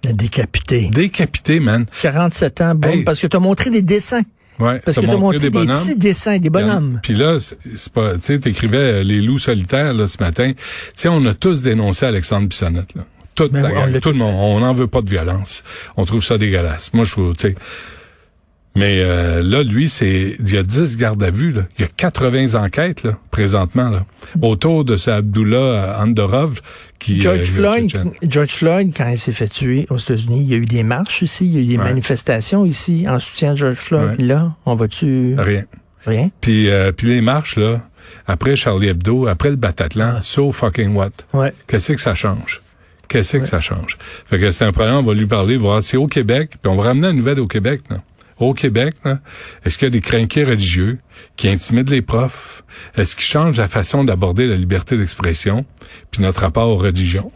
Décapité. 0.03 0.89
Décapité, 0.93 1.61
man. 1.61 1.87
47 2.03 2.61
ans, 2.61 2.75
boum, 2.75 2.91
Hey. 2.91 3.03
parce 3.03 3.21
que 3.21 3.27
tu 3.27 3.37
as 3.37 3.41
montré 3.41 3.71
des 3.71 3.83
dessins. 3.83 4.23
Ouais, 4.59 4.81
Parce 4.81 4.97
t'as 4.97 5.03
que 5.03 5.07
tu 5.07 5.13
as 5.13 5.17
montré 5.17 5.39
des, 5.39 5.51
bonhommes. 5.51 5.77
petits 5.77 5.97
dessins, 5.97 6.39
des 6.39 6.51
bonhommes. 6.51 6.99
Puis 7.03 7.15
là, 7.15 7.39
c'est 7.39 7.93
pas, 7.93 8.15
tu 8.15 8.23
sais, 8.23 8.39
t'écrivais 8.41 8.77
euh, 8.77 9.03
les 9.05 9.21
loups 9.21 9.39
solitaires 9.39 9.93
là 9.95 10.07
ce 10.09 10.21
matin. 10.21 10.53
Tu 10.53 10.63
sais, 10.95 11.09
on 11.09 11.25
a 11.27 11.35
tous 11.35 11.63
dénoncé 11.63 12.07
Alexandre 12.07 12.49
Bissonnette 12.49 12.95
là. 12.97 13.05
Toute 13.37 13.53
Ben 13.53 13.63
la 13.63 13.87
on 13.87 14.01
tout 14.01 14.09
le 14.09 14.17
monde. 14.17 14.35
On 14.37 14.59
n'en 14.59 14.73
veut 14.73 14.89
pas 14.89 15.01
de 15.01 15.09
violence. 15.09 15.63
On 15.97 16.05
trouve 16.05 16.25
ça 16.25 16.39
dégueulasse. 16.39 16.93
Moi, 16.93 17.05
je 17.05 17.13
trouve, 17.13 17.37
tu 17.37 17.49
sais. 17.51 17.55
Mais 18.79 19.01
euh, 19.01 19.43
là, 19.43 19.63
lui, 19.65 19.89
c'est 19.89 20.37
il 20.39 20.55
y 20.55 20.57
a 20.57 20.63
10 20.63 20.97
gardes 20.97 21.23
à 21.23 21.31
vue. 21.31 21.51
Là. 21.53 21.63
Il 21.79 21.83
y 21.83 21.85
a 21.85 21.89
80 21.97 22.55
enquêtes 22.55 23.03
là, 23.03 23.19
présentement 23.31 23.91
là, 23.91 24.07
autour 24.41 24.85
de 24.85 24.97
ce 24.97 25.11
Abdullah 25.11 25.99
Andorov 26.01 26.61
qui 27.01 27.21
George 27.21 27.41
euh, 27.41 27.45
Floyd, 27.45 27.91
tchétchène. 27.91 28.13
George 28.23 28.51
Floyd, 28.51 28.93
quand 28.97 29.09
il 29.09 29.19
s'est 29.19 29.33
fait 29.33 29.49
tuer 29.49 29.87
aux 29.91 29.97
États-Unis, 29.99 30.43
il 30.43 30.49
y 30.49 30.55
a 30.55 30.59
eu 30.59 30.65
des 30.67 30.83
marches 30.85 31.23
ici, 31.23 31.47
il 31.47 31.55
y 31.55 31.59
a 31.59 31.61
eu 31.61 31.67
des 31.67 31.79
Ouais. 31.79 31.85
manifestations 31.85 32.65
ici 32.65 33.07
en 33.09 33.19
soutien 33.19 33.53
de 33.53 33.57
George 33.57 33.77
Floyd. 33.77 34.17
Ouais. 34.19 34.25
Là, 34.25 34.55
on 34.65 34.75
va-tu... 34.75 35.35
Rien. 35.39 35.65
Rien? 36.07 36.31
Puis, 36.41 36.71
euh, 36.71 36.93
puis 36.93 37.09
les 37.09 37.21
marches 37.21 37.57
là, 37.57 37.83
après 38.27 38.55
Charlie 38.57 38.89
Hebdo, 38.89 39.27
après 39.27 39.51
le 39.51 39.57
Bataclan, 39.57 40.21
so 40.23 40.53
fucking 40.53 40.95
what? 40.95 41.11
Ouais. 41.35 41.53
Qu'est-ce 41.67 41.93
que 41.93 42.01
ça 42.01 42.15
change? 42.15 42.63
Qu'est-ce 43.09 43.39
que 43.39 43.47
ça 43.47 43.61
change? 43.61 43.97
Fait 44.27 44.39
que 44.39 44.51
c'est 44.51 44.65
un 44.65 44.73
problème, 44.73 44.97
on 44.97 45.03
va 45.03 45.15
lui 45.15 45.27
parler, 45.27 45.57
voir 45.57 45.83
si 45.83 45.91
c'est 45.91 45.97
au 45.97 46.07
Québec, 46.07 46.51
puis 46.63 46.71
on 46.71 46.77
va 46.77 46.85
ramener 46.85 47.09
une 47.09 47.17
nouvelle 47.17 47.41
au 47.41 47.47
Québec, 47.47 47.81
là. 47.91 47.99
Au 48.41 48.55
Québec, 48.55 48.95
est-ce 49.65 49.79
qu'il 49.79 49.87
y 49.87 49.89
a 49.89 49.91
des 49.91 50.01
crinqués 50.01 50.45
religieux 50.45 50.99
qui 51.37 51.49
intimident 51.49 51.91
les 51.91 52.03
profs? 52.03 52.63
Est-ce 52.97 53.17
qu'ils 53.17 53.25
changent 53.25 53.59
la 53.59 53.69
façon 53.69 54.05
d'aborder 54.05 54.47
la 54.47 54.57
liberté 54.57 54.97
d'expression 54.97 55.65
puis 56.11 56.23
notre 56.23 56.43
rapport 56.43 56.69
aux 56.69 56.77
religions? 56.77 57.31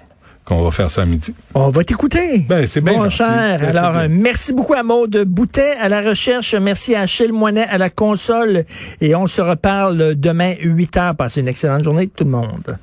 qu'on 0.44 0.60
va 0.64 0.72
faire 0.72 0.90
ça 0.90 1.02
à 1.02 1.04
midi? 1.04 1.32
On 1.54 1.70
va 1.70 1.84
t'écouter. 1.84 2.38
Ben, 2.48 2.66
c'est 2.66 2.80
bien 2.80 2.94
Mon 2.94 3.04
gentil. 3.04 3.18
cher. 3.18 3.58
Ben, 3.60 3.76
Alors, 3.76 3.92
bien. 3.92 4.08
merci 4.08 4.52
beaucoup 4.52 4.74
à 4.74 4.82
Maude 4.82 5.22
Boutet 5.24 5.76
à 5.80 5.88
la 5.88 6.00
recherche. 6.00 6.56
Merci 6.56 6.96
à 6.96 7.02
Achille 7.02 7.30
Moinet 7.30 7.62
à 7.70 7.78
la 7.78 7.90
console. 7.90 8.64
Et 9.00 9.14
on 9.14 9.28
se 9.28 9.40
reparle 9.40 10.16
demain 10.16 10.54
8 10.60 10.96
heures. 10.96 11.14
Passez 11.14 11.42
une 11.42 11.46
excellente 11.48 11.84
journée 11.84 12.08
tout 12.08 12.24
le 12.24 12.30
monde. 12.30 12.76